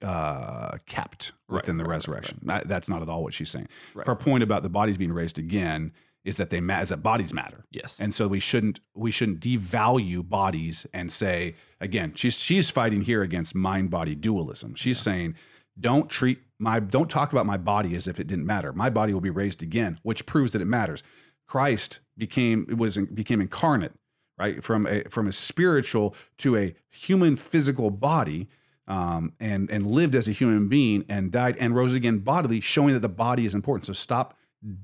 [0.02, 2.40] uh, kept Right, within the right, right, resurrection.
[2.42, 3.68] That- that's not at all what she's saying.
[3.94, 4.04] Right.
[4.04, 5.92] Her point about the bodies being raised again
[6.24, 7.64] is that they ma- is that bodies matter.
[7.70, 7.98] Yes.
[7.98, 13.22] And so we shouldn't we shouldn't devalue bodies and say again she's she's fighting here
[13.22, 14.74] against mind body dualism.
[14.74, 15.34] She's saying
[15.78, 18.72] don't treat my don't talk about my body as if it didn't matter.
[18.72, 21.02] My body will be raised again, which proves that it matters.
[21.46, 23.92] Christ became it was became incarnate,
[24.38, 24.62] right?
[24.62, 28.48] From a from a spiritual to a human physical body.
[28.88, 32.94] Um, and and lived as a human being and died and rose again bodily, showing
[32.94, 33.86] that the body is important.
[33.86, 34.36] So stop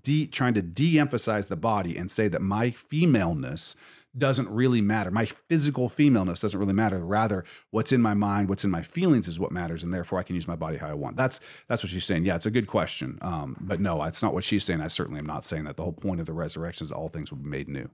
[0.02, 3.76] de- trying to de-emphasize the body and say that my femaleness
[4.16, 5.10] doesn't really matter.
[5.10, 6.98] My physical femaleness doesn't really matter.
[6.98, 10.22] Rather, what's in my mind, what's in my feelings is what matters, and therefore I
[10.22, 11.16] can use my body how I want.
[11.16, 12.24] That's that's what she's saying.
[12.24, 14.80] Yeah, it's a good question, um, but no, it's not what she's saying.
[14.80, 15.76] I certainly am not saying that.
[15.76, 17.90] The whole point of the resurrection is all things will be made new.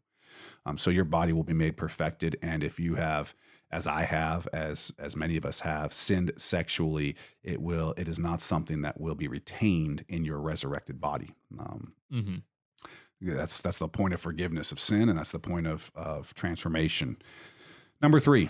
[0.67, 3.35] Um, so your body will be made perfected, and if you have,
[3.71, 7.95] as I have, as as many of us have, sinned sexually, it will.
[7.97, 11.31] It is not something that will be retained in your resurrected body.
[11.59, 13.35] Um, mm-hmm.
[13.35, 17.17] that's that's the point of forgiveness of sin, and that's the point of of transformation.
[18.01, 18.49] Number three,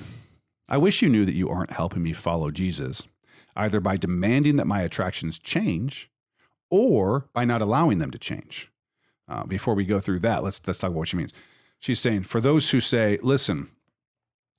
[0.69, 3.07] I wish you knew that you aren't helping me follow Jesus,
[3.57, 6.11] either by demanding that my attractions change,
[6.71, 8.71] or by not allowing them to change.
[9.27, 11.33] Uh, before we go through that, let's let's talk about what she means.
[11.79, 13.71] She's saying for those who say, "Listen,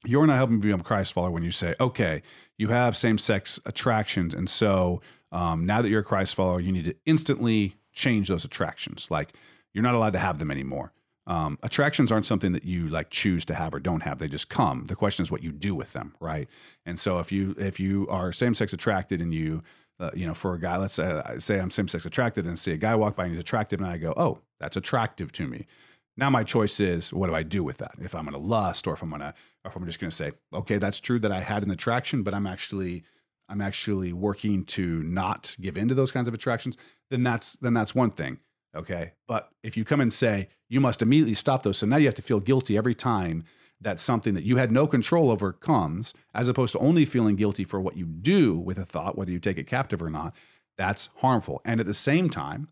[0.08, 2.22] you're not helping me become a Christ follower." When you say, "Okay,
[2.58, 5.01] you have same sex attractions, and so
[5.32, 9.08] um, now that you're a Christ follower, you need to instantly change those attractions.
[9.10, 9.34] Like
[9.74, 10.91] you're not allowed to have them anymore."
[11.28, 14.49] Um, attractions aren't something that you like choose to have or don't have; they just
[14.49, 14.86] come.
[14.86, 16.47] The question is what you do with them, right?
[16.86, 19.64] And so if you if you are same sex attracted and you
[19.99, 22.72] uh, you know, for a guy, let's say, say I'm same sex attracted and see
[22.72, 25.68] a guy walk by and he's attractive, and I go, oh, that's attractive to me.
[26.18, 27.93] Now my choice is, what do I do with that?
[27.99, 30.78] If I'm to lust, or if I'm to, or if I'm just to say, okay,
[30.78, 33.03] that's true that I had an attraction, but I'm actually,
[33.49, 36.78] I'm actually working to not give into those kinds of attractions.
[37.09, 38.39] Then that's then that's one thing,
[38.76, 39.13] okay.
[39.28, 42.16] But if you come and say you must immediately stop those, so now you have
[42.16, 43.43] to feel guilty every time
[43.82, 47.66] that something that you had no control over comes, as opposed to only feeling guilty
[47.66, 50.34] for what you do with a thought, whether you take it captive or not,
[50.78, 51.61] that's harmful.
[51.66, 52.70] And at the same time,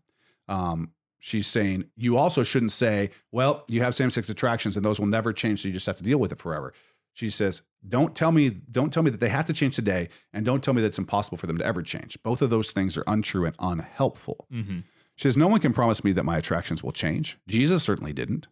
[0.48, 0.90] um,
[1.24, 5.06] she's saying you also shouldn't say, well, you have same sex attractions and those will
[5.06, 6.74] never change, so you just have to deal with it forever.
[7.14, 10.44] She says, don't tell me, don't tell me that they have to change today, and
[10.44, 12.18] don't tell me that it's impossible for them to ever change.
[12.22, 14.46] Both of those things are untrue and unhelpful.
[14.50, 14.80] hmm
[15.16, 17.38] She says, No one can promise me that my attractions will change.
[17.48, 18.48] Jesus certainly didn't.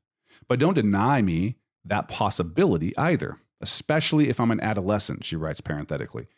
[0.49, 6.29] But don't deny me that possibility either, especially if I'm an adolescent, she writes parenthetically.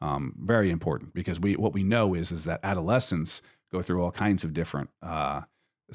[0.00, 4.10] Um, very important because we what we know is is that adolescents go through all
[4.10, 5.42] kinds of different uh,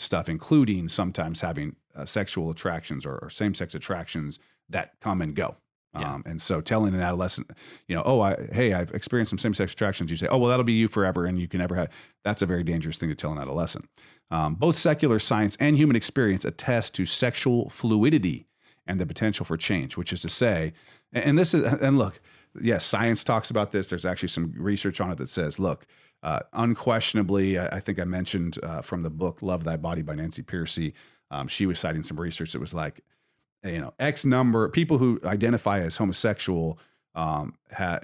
[0.02, 4.40] stuff, including sometimes having uh, sexual attractions or, or same sex attractions
[4.70, 5.58] that come and go.
[5.94, 6.14] Yeah.
[6.14, 7.50] Um, and so telling an adolescent,
[7.88, 10.12] you know, oh, I, hey, I've experienced some same sex attractions.
[10.12, 11.90] You say, oh, well, that'll be you forever, and you can never have.
[12.24, 13.90] That's a very dangerous thing to tell an adolescent.
[14.30, 18.46] Um, both secular science and human experience attest to sexual fluidity
[18.86, 20.74] and the potential for change, which is to say,
[21.12, 22.22] and this is, and look,
[22.62, 23.90] yes, science talks about this.
[23.90, 25.88] There's actually some research on it that says, look,
[26.22, 30.16] uh, unquestionably, I, I think I mentioned uh, from the book "Love Thy Body" by
[30.16, 30.94] Nancy Pearcey.
[31.32, 33.02] Um, she was citing some research that was like,
[33.64, 36.80] you know, X number people who identify as homosexual
[37.16, 38.00] um, ha,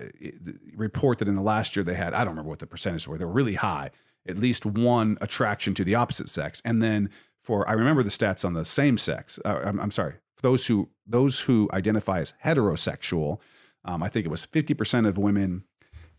[0.75, 3.17] report that in the last year they had I don't remember what the percentage were.
[3.17, 3.91] They were really high.
[4.27, 7.09] At least one attraction to the opposite sex, and then
[7.43, 9.39] for I remember the stats on the same sex.
[9.45, 13.39] Uh, I'm, I'm sorry, those who those who identify as heterosexual.
[13.87, 15.63] Um, I think it was 50% of women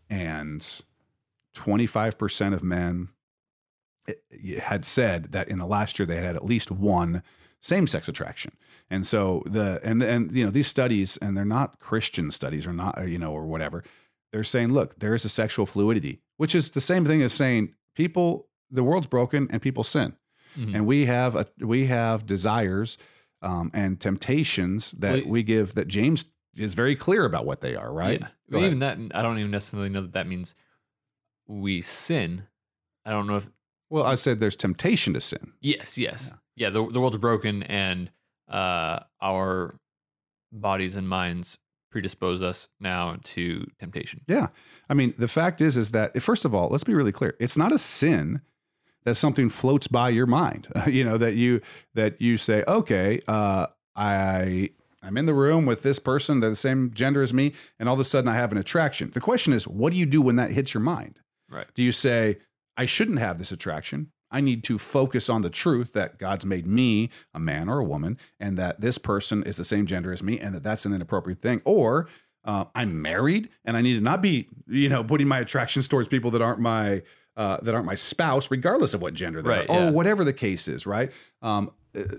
[0.09, 0.65] and
[1.57, 3.09] 25% of men
[4.07, 7.23] eh, had said that in the last year they had at least one
[7.61, 8.51] same-sex attraction
[8.89, 12.73] and so the and and you know these studies and they're not christian studies or
[12.73, 13.83] not you know or whatever
[14.31, 17.73] they're saying look there is a sexual fluidity which is the same thing as saying
[17.95, 20.15] people the world's broken and people sin
[20.57, 20.75] mm-hmm.
[20.75, 22.97] and we have a we have desires
[23.41, 27.91] um, and temptations that we give that james is very clear about what they are
[27.91, 28.59] right yeah.
[28.59, 30.53] even that i don't even necessarily know that that means
[31.47, 32.43] we sin.
[33.05, 33.49] I don't know if.
[33.89, 35.53] Well, I said there's temptation to sin.
[35.61, 36.67] Yes, yes, yeah.
[36.67, 38.09] yeah the the world's broken, and
[38.49, 39.79] uh, our
[40.51, 41.57] bodies and minds
[41.91, 44.21] predispose us now to temptation.
[44.27, 44.47] Yeah,
[44.89, 47.35] I mean, the fact is, is that first of all, let's be really clear.
[47.39, 48.41] It's not a sin
[49.05, 50.67] that something floats by your mind.
[50.87, 51.61] you know that you
[51.93, 54.69] that you say, okay, uh, I
[55.01, 57.93] I'm in the room with this person, they're the same gender as me, and all
[57.93, 59.11] of a sudden I have an attraction.
[59.11, 61.19] The question is, what do you do when that hits your mind?
[61.49, 61.67] Right.
[61.73, 62.37] Do you say,
[62.75, 64.11] I shouldn't have this attraction?
[64.29, 67.83] I need to focus on the truth that God's made me a man or a
[67.83, 70.93] woman, and that this person is the same gender as me, and that that's an
[70.93, 71.61] inappropriate thing.
[71.63, 72.07] Or
[72.43, 76.07] uh, I'm married, and I need to not be, you know, putting my attractions towards
[76.07, 77.03] people that aren't my
[77.37, 79.87] uh, that aren't my spouse, regardless of what gender they right, are, yeah.
[79.87, 80.85] or whatever the case is.
[80.85, 81.11] Right.
[81.41, 81.71] Um,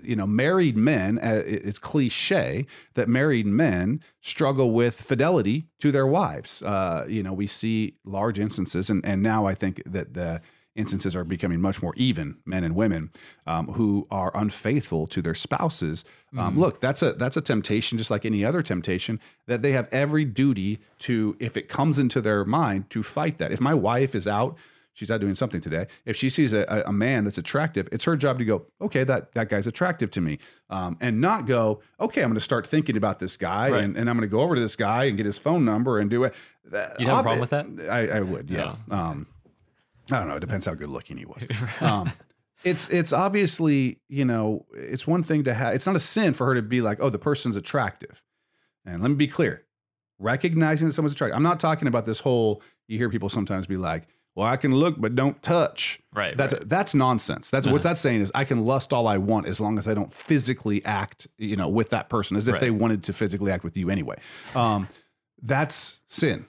[0.03, 6.07] you know, married men, uh, it's cliche that married men struggle with fidelity to their
[6.07, 6.63] wives.
[6.63, 10.41] Uh, you know, we see large instances, and, and now I think that the
[10.79, 13.11] instances are becoming much more even, men and women
[13.47, 16.05] um, who are unfaithful to their spouses.
[16.37, 16.59] Um, mm.
[16.59, 19.21] Look, that's a that's a temptation, just like any other temptation.
[19.47, 23.51] That they have every duty to, if it comes into their mind, to fight that.
[23.51, 24.57] If my wife is out
[24.99, 25.87] she's out doing something today.
[26.05, 29.33] If she sees a, a, man that's attractive, it's her job to go, okay, that,
[29.35, 30.39] that guy's attractive to me.
[30.71, 33.85] Um, and not go, okay, I'm going to start thinking about this guy right.
[33.85, 35.99] and, and I'm going to go over to this guy and get his phone number
[36.01, 36.35] and do it.
[36.99, 37.67] You have a problem with that?
[37.89, 38.75] I, I would, yeah.
[38.91, 39.29] Um,
[40.11, 40.37] I don't know.
[40.37, 41.47] It depends how good looking he was.
[41.81, 42.11] Um,
[42.65, 45.75] it's it's obviously you know it's one thing to have.
[45.75, 48.23] It's not a sin for her to be like, oh, the person's attractive.
[48.85, 49.65] And let me be clear,
[50.19, 51.37] recognizing that someone's attractive.
[51.37, 52.63] I'm not talking about this whole.
[52.89, 54.09] You hear people sometimes be like,
[54.39, 55.99] well, I can look but don't touch.
[56.15, 56.37] Right.
[56.37, 56.69] That's right.
[56.69, 57.51] that's nonsense.
[57.51, 57.73] That's uh-huh.
[57.73, 60.13] what that's saying is I can lust all I want as long as I don't
[60.13, 62.61] physically act, you know, with that person as if right.
[62.61, 64.17] they wanted to physically act with you anyway.
[64.55, 64.87] Um,
[65.43, 66.47] that's sin.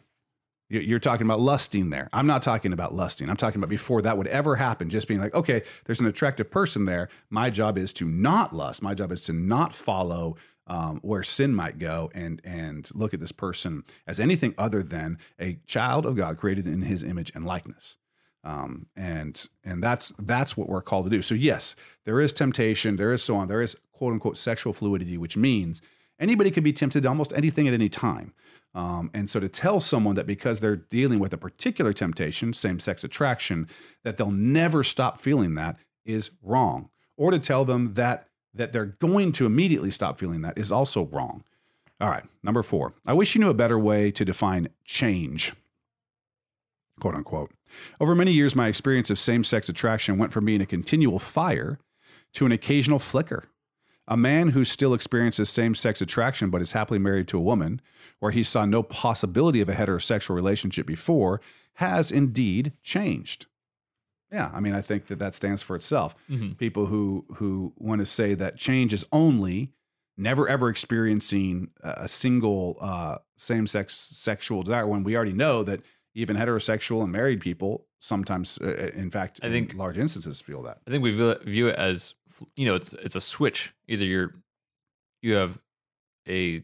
[0.69, 2.09] You're talking about lusting there.
[2.13, 3.27] I'm not talking about lusting.
[3.27, 6.51] I'm talking about before that would ever happen, just being like, okay, there's an attractive
[6.51, 7.09] person there.
[7.31, 8.83] My job is to not lust.
[8.83, 10.35] My job is to not follow
[10.70, 15.17] um, where sin might go and and look at this person as anything other than
[15.39, 17.97] a child of God created in His image and likeness.
[18.43, 21.22] Um, and and that's that's what we're called to do.
[21.22, 25.17] So yes, there is temptation, there is so on, there is quote unquote sexual fluidity,
[25.17, 25.82] which means
[26.20, 28.34] anybody can be tempted to almost anything at any time.
[28.76, 32.80] Um, and so to tell someone that because they're dealing with a particular temptation, same
[32.80, 33.67] sex attraction,
[34.03, 36.89] that they'll never stop feeling that is wrong.
[37.17, 41.05] Or to tell them that that they're going to immediately stop feeling that is also
[41.05, 41.43] wrong.
[42.01, 42.93] All right, number four.
[43.05, 45.53] I wish you knew a better way to define change,
[46.99, 47.51] quote unquote.
[47.99, 51.79] Over many years, my experience of same sex attraction went from being a continual fire
[52.33, 53.45] to an occasional flicker.
[54.07, 57.79] A man who still experiences same sex attraction but is happily married to a woman,
[58.19, 61.41] where he saw no possibility of a heterosexual relationship before,
[61.75, 63.45] has indeed changed.
[64.32, 66.15] Yeah, I mean, I think that that stands for itself.
[66.30, 66.53] Mm-hmm.
[66.53, 69.71] People who who want to say that change is only
[70.17, 75.82] never ever experiencing a single uh, same sex sexual desire when we already know that
[76.13, 80.41] even heterosexual and married people sometimes, uh, uh in fact, I think in large instances
[80.41, 80.80] feel that.
[80.88, 82.13] I think we view it as
[82.55, 83.73] you know, it's it's a switch.
[83.88, 84.36] Either you're
[85.21, 85.59] you have
[86.27, 86.63] a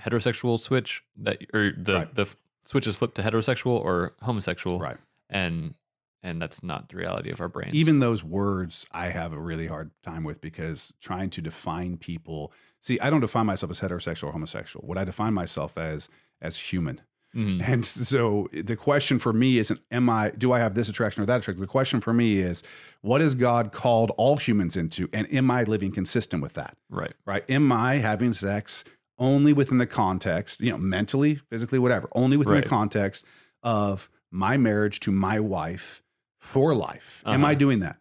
[0.00, 2.14] heterosexual switch that or the right.
[2.14, 2.26] the
[2.64, 4.98] switch is flipped to heterosexual or homosexual, right?
[5.28, 5.74] And
[6.22, 7.74] and that's not the reality of our brains.
[7.74, 12.52] Even those words I have a really hard time with because trying to define people.
[12.80, 14.86] See, I don't define myself as heterosexual or homosexual.
[14.86, 16.08] What I define myself as
[16.40, 17.00] as human.
[17.34, 17.62] Mm-hmm.
[17.72, 21.26] And so the question for me isn't am I do I have this attraction or
[21.26, 21.60] that attraction?
[21.60, 22.62] The question for me is
[23.00, 26.76] what has God called all humans into and am I living consistent with that?
[26.90, 27.14] Right.
[27.26, 27.48] Right?
[27.50, 28.84] Am I having sex
[29.18, 32.64] only within the context, you know, mentally, physically, whatever, only within right.
[32.64, 33.24] the context
[33.62, 36.02] of my marriage to my wife
[36.42, 37.22] for life?
[37.24, 37.50] Am Uh-huh.
[37.52, 37.96] I doing that?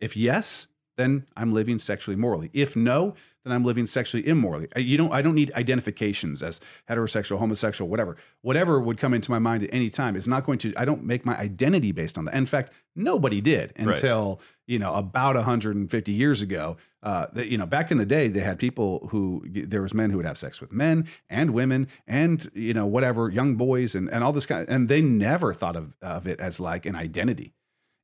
[0.00, 0.66] If yes,
[0.96, 2.50] then I'm living sexually morally.
[2.52, 3.14] If no,
[3.44, 4.68] then I'm living sexually immorally.
[4.76, 5.12] I- You don't.
[5.12, 8.16] I don't need identifications as heterosexual, homosexual, whatever.
[8.42, 10.72] Whatever would come into my mind at any time is not going to.
[10.76, 12.34] I don't make my identity based on that.
[12.34, 13.88] In fact, nobody did Right.
[13.96, 16.76] until you know about 150 years ago.
[17.02, 20.10] Uh, that you know, back in the day, they had people who there was men
[20.10, 24.08] who would have sex with men and women and you know whatever young boys and
[24.10, 24.68] and all this kind.
[24.68, 27.54] and they never thought of of it as like an identity.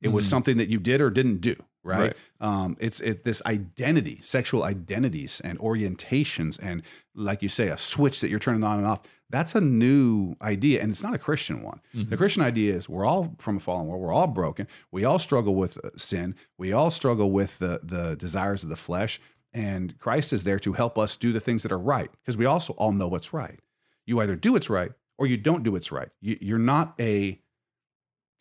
[0.01, 0.29] It was Mhm.
[0.29, 1.99] something that you did or didn't do, right?
[1.99, 2.17] Right.
[2.39, 6.81] Um, it's it, this identity, sexual identities and orientations, and
[7.15, 9.01] like you say, a switch that you're turning on and off.
[9.29, 11.81] That's a new idea, and it's not a Christian one.
[11.93, 14.01] The Christian idea is we're all from a fallen world.
[14.01, 14.67] We're all broken.
[14.91, 16.35] We all struggle with uh, sin.
[16.57, 19.19] We all struggle with the the desires of the flesh,
[19.53, 22.45] and Christ is there to help us do the things that are right because we
[22.45, 23.59] also all know what's right.
[24.05, 26.09] You either do what's right or you don't do what's right.
[26.21, 27.39] You, you're not a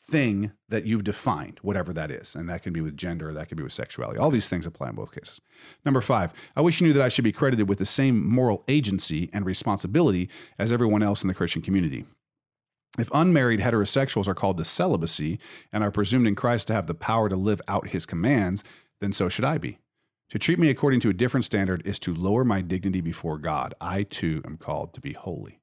[0.08, 2.34] thing that you've defined, whatever that is.
[2.34, 4.18] And that can be with gender, that can be with sexuality.
[4.18, 5.40] All these things apply in both cases.
[5.84, 8.64] Number five, I wish you knew that I should be credited with the same moral
[8.68, 10.28] agency and responsibility
[10.58, 12.06] as everyone else in the Christian community.
[12.98, 15.38] If unmarried heterosexuals are called to celibacy
[15.72, 18.64] and are presumed in Christ to have the power to live out his commands,
[19.00, 19.78] then so should I be.
[20.30, 23.74] To treat me according to a different standard is to lower my dignity before God.
[23.80, 25.60] I too am called to be holy.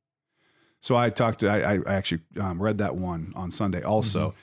[0.86, 4.36] So I talked to, I, I actually um, read that one on Sunday also.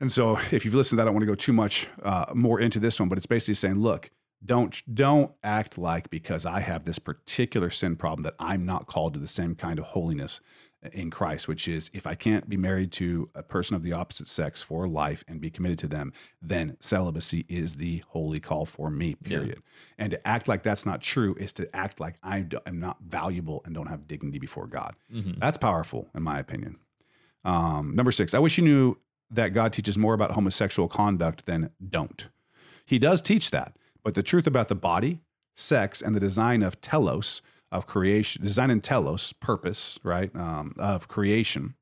[0.00, 2.24] And so if you've listened to that, I don't want to go too much uh,
[2.32, 4.10] more into this one, but it's basically saying, look,
[4.42, 9.12] don't don't act like because I have this particular sin problem that I'm not called
[9.12, 10.40] to the same kind of holiness
[10.92, 14.28] in Christ, which is if I can't be married to a person of the opposite
[14.28, 16.12] sex for life and be committed to them,
[16.42, 19.28] then celibacy is the holy call for me, Yeah.
[19.28, 19.62] period.
[19.98, 23.62] And to act like that's not true is to act like I am not valuable
[23.64, 24.94] and don't have dignity before God.
[25.12, 25.38] Mhm.
[25.40, 26.76] That's powerful, in my opinion.
[27.44, 28.96] Um, number six, I wish you knew
[29.30, 32.28] that God teaches more about homosexual conduct than don't.
[32.86, 35.20] He does teach that, but the truth about the body,
[35.54, 37.40] sex, and the design of telos,
[37.74, 41.74] of creation, design and telos, purpose, right, um, of creation,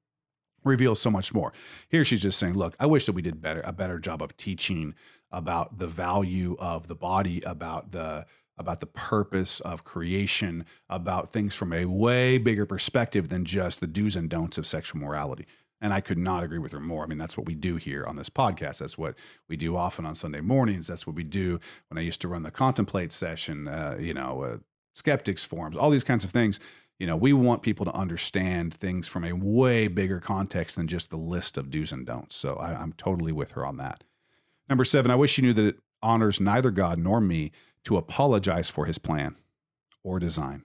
[0.65, 1.53] reveals so much more.
[1.89, 4.37] Here she's just saying, look, I wish that we did better a better job of
[4.37, 4.95] teaching
[5.31, 8.27] about the value of the body, about the
[8.59, 13.87] about the purpose of creation, about things from a way bigger perspective than just the
[13.87, 15.47] do's and don'ts of sexual morality.
[15.81, 17.03] And I could not agree with her more.
[17.03, 18.79] I mean, that's what we do here on this podcast.
[18.79, 19.17] That's what
[19.49, 20.87] we do often on Sunday mornings.
[20.87, 24.43] That's what we do when I used to run the contemplate session, uh, you know,
[24.43, 24.57] uh,
[24.95, 26.61] skeptics forums, all these kinds of things.
[26.99, 31.11] You know, we want people to understand things from a way bigger context than just
[31.11, 32.37] the list of do's and don'ts.
[32.37, 34.05] So I, I'm totally with her on that.
[34.69, 37.51] Number seven, I wish you knew that it honors neither God nor me
[37.85, 39.37] to apologize for his plan
[40.05, 40.65] or design.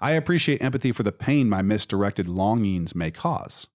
[0.00, 3.66] I appreciate empathy for the pain my misdirected longings may cause.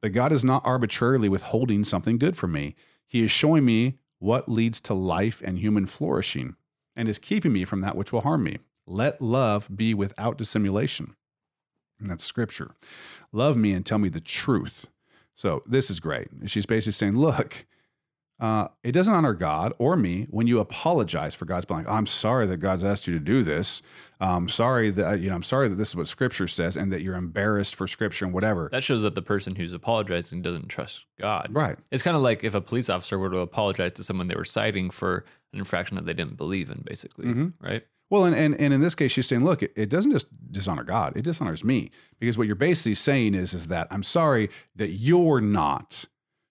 [0.00, 2.74] But God is not arbitrarily withholding something good from me.
[3.06, 6.56] He is showing me what leads to life and human flourishing
[6.96, 8.58] and is keeping me from that which will harm me.
[8.86, 11.14] Let love be without dissimulation.
[12.00, 12.72] And that's scripture.
[13.32, 14.88] Love me and tell me the truth.
[15.34, 16.28] So this is great.
[16.46, 17.64] She's basically saying, look,
[18.40, 21.84] uh, it doesn't honor God or me when you apologize for God's plan.
[21.88, 23.82] I'm sorry that God's asked you to do this.
[24.18, 25.34] I'm sorry that you know.
[25.36, 28.32] I'm sorry that this is what Scripture says, and that you're embarrassed for Scripture and
[28.34, 28.68] whatever.
[28.72, 31.48] That shows that the person who's apologizing doesn't trust God.
[31.52, 31.76] right.
[31.92, 34.44] It's kind of like if a police officer were to apologize to someone they were
[34.44, 37.52] citing for an infraction that they didn't believe in, basically, Mhm.
[37.60, 37.84] right?
[38.12, 40.84] Well, and, and and in this case, she's saying, look, it, it doesn't just dishonor
[40.84, 41.90] God; it dishonors me
[42.20, 46.04] because what you're basically saying is is that I'm sorry that you're not,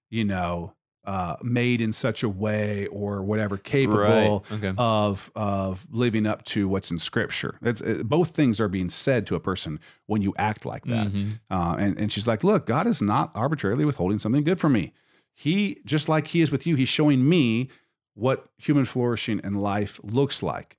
[0.10, 0.74] you know,
[1.06, 4.52] uh, made in such a way or whatever capable Right.
[4.58, 4.74] Okay.
[4.76, 7.60] of of living up to what's in Scripture.
[7.62, 11.10] It's it, both things are being said to a person when you act like that.
[11.10, 11.42] Mhm.
[11.52, 14.94] Uh, and and she's like, look, God is not arbitrarily withholding something good from me.
[15.36, 17.70] He just like He is with you, He's showing me
[18.16, 20.78] what human flourishing and life looks like.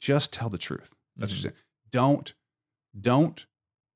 [0.00, 0.90] Just tell the truth.
[1.16, 1.46] That's Mhm.
[1.46, 1.54] it.
[1.90, 2.34] Don't
[2.98, 3.46] don't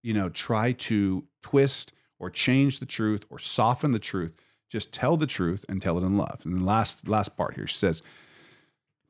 [0.02, 4.32] you know try to twist or change the truth or soften the truth.
[4.70, 6.40] Just tell the truth and tell it in love.
[6.44, 8.02] And the last last part here, she says,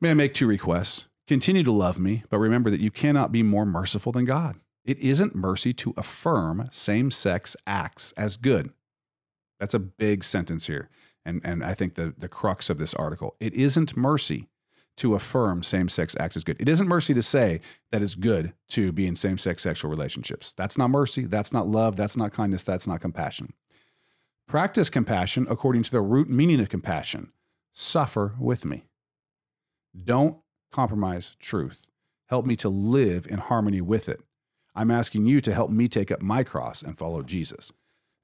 [0.01, 1.05] May I make two requests?
[1.27, 4.59] Continue to love me, but remember that you cannot be more merciful than God.
[4.83, 8.73] It isn't mercy to affirm same sex acts as good.
[9.59, 10.89] That's a big sentence here.
[11.25, 14.49] And, and I think the, the crux of this article it isn't mercy
[14.97, 16.59] to affirm same sex acts as good.
[16.59, 20.53] It isn't mercy to say that it's good to be in same sex sexual relationships.
[20.55, 21.25] That's not mercy.
[21.25, 21.95] That's not love.
[21.95, 22.63] That's not kindness.
[22.63, 23.53] That's not compassion.
[24.47, 27.31] Practice compassion according to the root meaning of compassion.
[27.73, 28.83] Suffer with me.
[30.03, 30.37] Don't
[30.71, 31.87] compromise truth.
[32.27, 34.21] Help me to live in harmony with it.
[34.75, 37.71] I'm asking you to help me take up my cross and follow Jesus.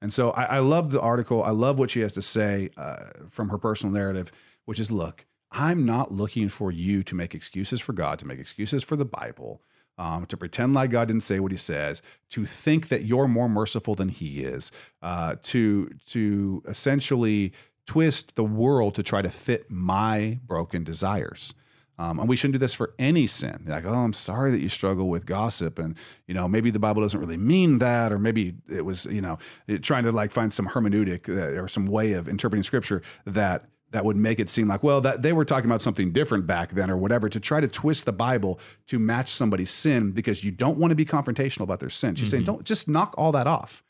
[0.02, 1.42] And so I, I love the article.
[1.42, 4.32] I love what she has to say uh, from her personal narrative,
[4.64, 8.38] which is look, I'm not looking for you to make excuses for God, to make
[8.38, 9.62] excuses for the Bible,
[9.98, 13.48] um, to pretend like God didn't say what he says, to think that you're more
[13.48, 14.70] merciful than he is,
[15.02, 17.52] uh, to, to essentially
[17.86, 21.54] twist the world to try to fit my broken desires.
[21.98, 23.64] Um, and we shouldn't do this for any sin.
[23.66, 25.96] Like, oh, I'm sorry that you struggle with gossip, and
[26.26, 29.38] you know maybe the Bible doesn't really mean that, or maybe it was you know
[29.82, 34.04] trying to like find some hermeneutic uh, or some way of interpreting Scripture that that
[34.04, 36.90] would make it seem like well that they were talking about something different back then
[36.90, 40.78] or whatever to try to twist the Bible to match somebody's sin because you don't
[40.78, 42.14] want to be confrontational about their sin.
[42.14, 42.30] She's mm-hmm.
[42.30, 43.82] saying don't just knock all that off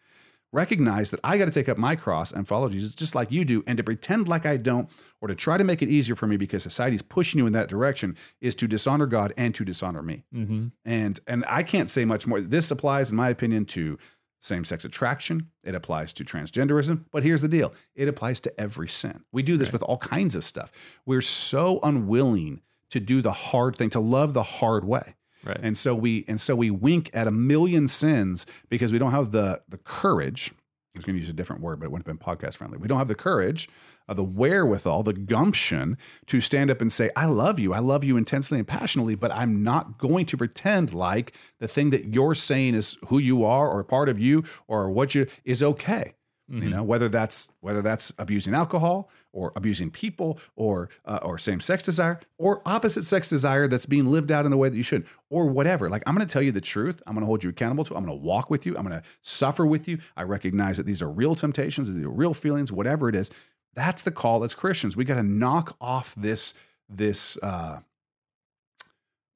[0.52, 3.44] recognize that I got to take up my cross and follow Jesus just like you
[3.44, 4.90] do, and to pretend like I don't,
[5.20, 7.68] or to try to make it easier for me because society's pushing you in that
[7.68, 10.24] direction, is to dishonor God and to dishonor me.
[10.34, 10.68] Mm-hmm.
[10.84, 12.40] And and I can't say much more.
[12.40, 13.98] This applies, in my opinion, to
[14.40, 15.50] same-sex attraction.
[15.62, 17.04] It applies to transgenderism.
[17.10, 19.24] But here's the deal: it applies to every sin.
[19.32, 19.74] We do this right.
[19.74, 20.72] with all kinds of stuff.
[21.06, 25.14] We're so unwilling to do the hard thing, to love the hard way.
[25.44, 25.60] Right.
[25.62, 29.32] And so we and so we wink at a million sins because we don't have
[29.32, 30.52] the the courage.
[30.94, 32.76] I was going to use a different word, but it wouldn't have been podcast friendly.
[32.76, 33.68] We don't have the courage,
[34.10, 35.96] uh, the wherewithal, the gumption
[36.26, 37.72] to stand up and say, "I love you.
[37.72, 41.90] I love you intensely and passionately," but I'm not going to pretend like the thing
[41.90, 45.62] that you're saying is who you are or part of you or what you is
[45.62, 46.14] okay.
[46.50, 46.64] Mm-hmm.
[46.64, 51.60] You know, whether that's whether that's abusing alcohol or abusing people or uh, or same
[51.60, 54.82] sex desire or opposite sex desire that's being lived out in the way that you
[54.82, 55.88] should or whatever.
[55.88, 57.00] Like I'm going to tell you the truth.
[57.06, 57.94] I'm going to hold you accountable to.
[57.94, 58.76] I'm going to walk with you.
[58.76, 59.98] I'm going to suffer with you.
[60.16, 63.30] I recognize that these are real temptations, these are real feelings, whatever it is.
[63.74, 64.96] That's the call as Christians.
[64.96, 66.54] We got to knock off this
[66.88, 67.80] this uh,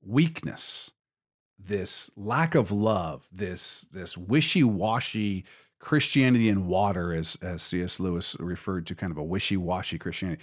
[0.03, 0.91] weakness,
[1.59, 5.45] this lack of love, this this wishy washy
[5.79, 8.01] Christianity in water, as, as C.S.
[8.01, 10.43] Lewis referred to kind of a wishy washy Christianity.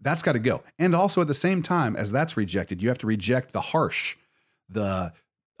[0.00, 0.62] That's got to go.
[0.78, 4.16] And also at the same time, as that's rejected, you have to reject the harsh,
[4.68, 5.12] the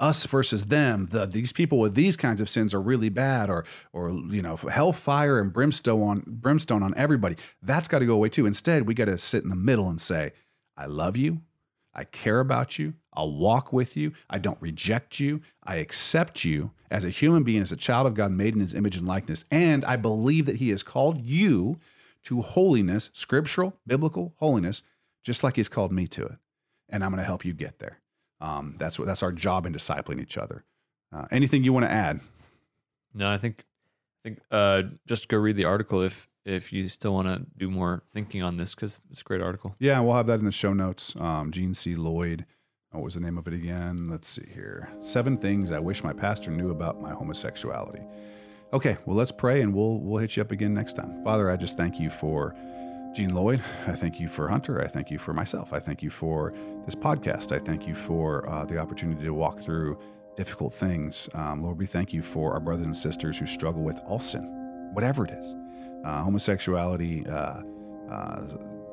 [0.02, 3.64] us versus them, the these people with these kinds of sins are really bad, or
[3.92, 7.36] or you know, hellfire and brimstone on brimstone on everybody.
[7.62, 8.44] That's got to go away too.
[8.44, 10.32] Instead, we got to sit in the middle and say,
[10.76, 11.40] I love you.
[11.94, 12.94] I care about you.
[13.12, 14.12] I'll walk with you.
[14.28, 15.42] I don't reject you.
[15.62, 18.74] I accept you as a human being, as a child of God made in his
[18.74, 19.44] image and likeness.
[19.50, 21.78] And I believe that he has called you
[22.24, 24.82] to holiness, scriptural, biblical holiness,
[25.22, 26.36] just like he's called me to it.
[26.88, 28.00] And I'm going to help you get there.
[28.42, 30.64] Um, that's what that's our job in discipling each other.
[31.14, 32.20] Uh, anything you want to add?
[33.14, 33.64] No, I think
[34.24, 37.70] I think uh, just go read the article if if you still want to do
[37.70, 39.76] more thinking on this because it's a great article.
[39.78, 41.14] Yeah, we'll have that in the show notes.
[41.18, 41.94] Um, Jean C.
[41.94, 42.44] Lloyd.
[42.90, 44.08] What was the name of it again?
[44.10, 44.90] Let's see here.
[45.00, 48.02] Seven things I wish my pastor knew about my homosexuality.
[48.72, 51.22] Okay, well let's pray and we'll we'll hit you up again next time.
[51.22, 52.54] Father, I just thank you for
[53.14, 53.62] Jean Lloyd.
[53.86, 54.82] I thank you for Hunter.
[54.82, 55.72] I thank you for myself.
[55.72, 56.54] I thank you for
[56.86, 57.52] this podcast.
[57.52, 59.98] I thank you for uh, the opportunity to walk through
[60.36, 61.28] difficult things.
[61.34, 64.44] Um, Lord, we thank you for our brothers and sisters who struggle with all sin,
[64.94, 65.54] whatever it is
[66.04, 67.62] uh, homosexuality, uh,
[68.10, 68.42] uh,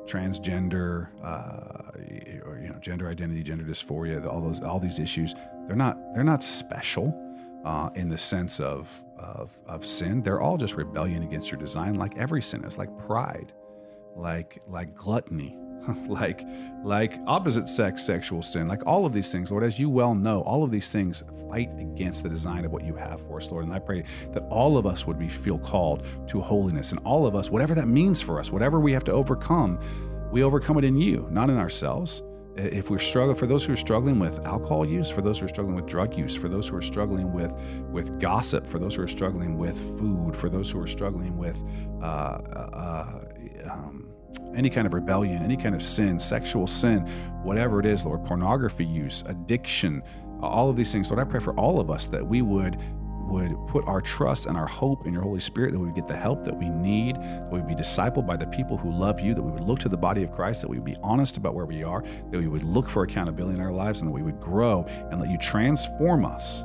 [0.04, 5.34] transgender, uh, or you know, gender identity, gender dysphoria, all those, all these issues.
[5.66, 7.14] They're not they're not special
[7.64, 10.22] uh, in the sense of, of of sin.
[10.22, 13.52] They're all just rebellion against your design, like every sin is, like pride,
[14.16, 15.56] like like gluttony,
[16.08, 16.42] like
[16.84, 20.40] like opposite sex sexual sin like all of these things lord as you well know
[20.42, 23.64] all of these things fight against the design of what you have for us lord.
[23.64, 27.26] And i pray that all of us would be feel called to holiness and all
[27.26, 29.78] of us whatever that means for us whatever we have to overcome
[30.30, 32.22] we overcome it in you not in ourselves.
[32.56, 35.48] If we're struggling for those who are struggling with alcohol use for those who are
[35.48, 37.52] struggling with drug use for those who are struggling with
[37.90, 41.56] with gossip for those who are struggling with food for those who are struggling with
[42.02, 43.20] uh, uh,
[43.66, 44.08] um,
[44.54, 47.00] any kind of rebellion, any kind of sin, sexual sin,
[47.42, 50.02] whatever it is, Lord, pornography use, addiction,
[50.42, 51.10] all of these things.
[51.10, 52.78] Lord, I pray for all of us that we would
[53.30, 56.08] would put our trust and our hope in your Holy Spirit, that we would get
[56.08, 59.20] the help that we need, that we would be discipled by the people who love
[59.20, 61.36] you, that we would look to the body of Christ, that we would be honest
[61.36, 64.12] about where we are, that we would look for accountability in our lives, and that
[64.12, 66.64] we would grow and let you transform us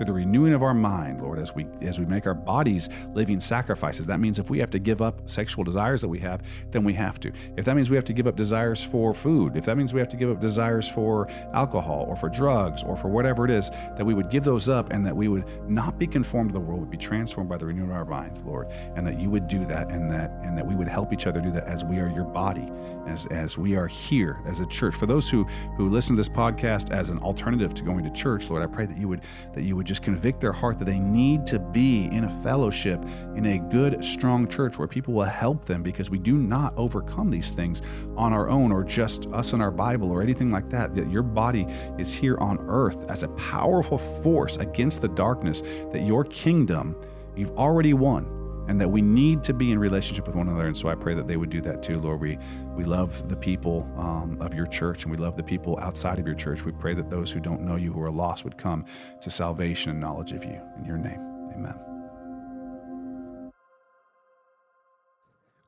[0.00, 3.38] through the renewing of our mind, Lord, as we as we make our bodies living
[3.38, 4.06] sacrifices.
[4.06, 6.40] That means if we have to give up sexual desires that we have,
[6.70, 7.30] then we have to.
[7.58, 10.00] If that means we have to give up desires for food, if that means we
[10.00, 13.68] have to give up desires for alcohol or for drugs or for whatever it is,
[13.98, 16.60] that we would give those up and that we would not be conformed to the
[16.60, 19.48] world, but be transformed by the renewing of our mind, Lord, and that you would
[19.48, 21.98] do that and that and that we would help each other do that as we
[21.98, 22.72] are your body,
[23.06, 24.94] as as we are here as a church.
[24.94, 25.44] For those who
[25.76, 28.86] who listen to this podcast as an alternative to going to church, Lord, I pray
[28.86, 29.20] that you would
[29.52, 33.04] that you would just convict their heart that they need to be in a fellowship,
[33.34, 37.28] in a good, strong church where people will help them because we do not overcome
[37.28, 37.82] these things
[38.16, 40.94] on our own or just us and our Bible or anything like that.
[41.10, 41.66] Your body
[41.98, 46.94] is here on earth as a powerful force against the darkness, that your kingdom
[47.34, 48.39] you've already won
[48.70, 50.68] and that we need to be in relationship with one another.
[50.68, 52.20] And so I pray that they would do that too, Lord.
[52.20, 52.38] We
[52.76, 56.26] we love the people um, of your church, and we love the people outside of
[56.26, 56.64] your church.
[56.64, 58.84] We pray that those who don't know you, who are lost, would come
[59.22, 60.60] to salvation and knowledge of you.
[60.78, 61.20] In your name,
[61.52, 61.74] Amen.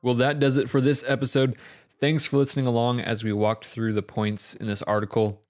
[0.01, 1.57] Well, that does it for this episode.
[1.99, 5.41] Thanks for listening along as we walked through the points in this article.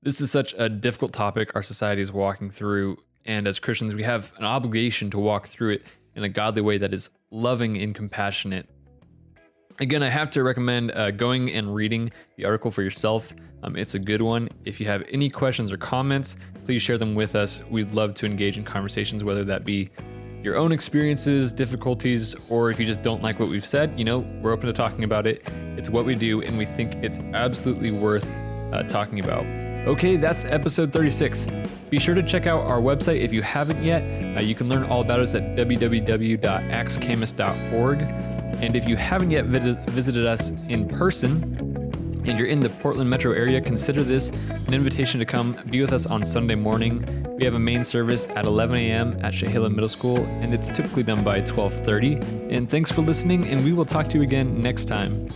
[0.00, 4.04] This is such a difficult topic our society is walking through, and as Christians, we
[4.04, 5.82] have an obligation to walk through it
[6.20, 8.68] in a godly way that is loving and compassionate.
[9.80, 13.32] Again, I have to recommend uh, going and reading the article for yourself.
[13.62, 14.50] Um, it's a good one.
[14.66, 17.60] If you have any questions or comments, please share them with us.
[17.70, 19.90] We'd love to engage in conversations, whether that be
[20.42, 24.18] your own experiences, difficulties, or if you just don't like what we've said, you know,
[24.42, 25.42] we're open to talking about it.
[25.78, 28.30] It's what we do, and we think it's absolutely worth
[28.72, 29.44] uh, talking about.
[29.86, 31.46] Okay, that's episode 36.
[31.88, 34.02] Be sure to check out our website if you haven't yet.
[34.36, 38.00] Uh, you can learn all about us at www.axcamus.org.
[38.62, 41.80] And if you haven't yet visited us in person,
[42.26, 44.28] and you're in the Portland metro area, consider this
[44.68, 47.26] an invitation to come be with us on Sunday morning.
[47.36, 49.12] We have a main service at 11 a.m.
[49.22, 52.54] at Shahila Middle School, and it's typically done by 12:30.
[52.54, 55.28] And thanks for listening, and we will talk to you again next time.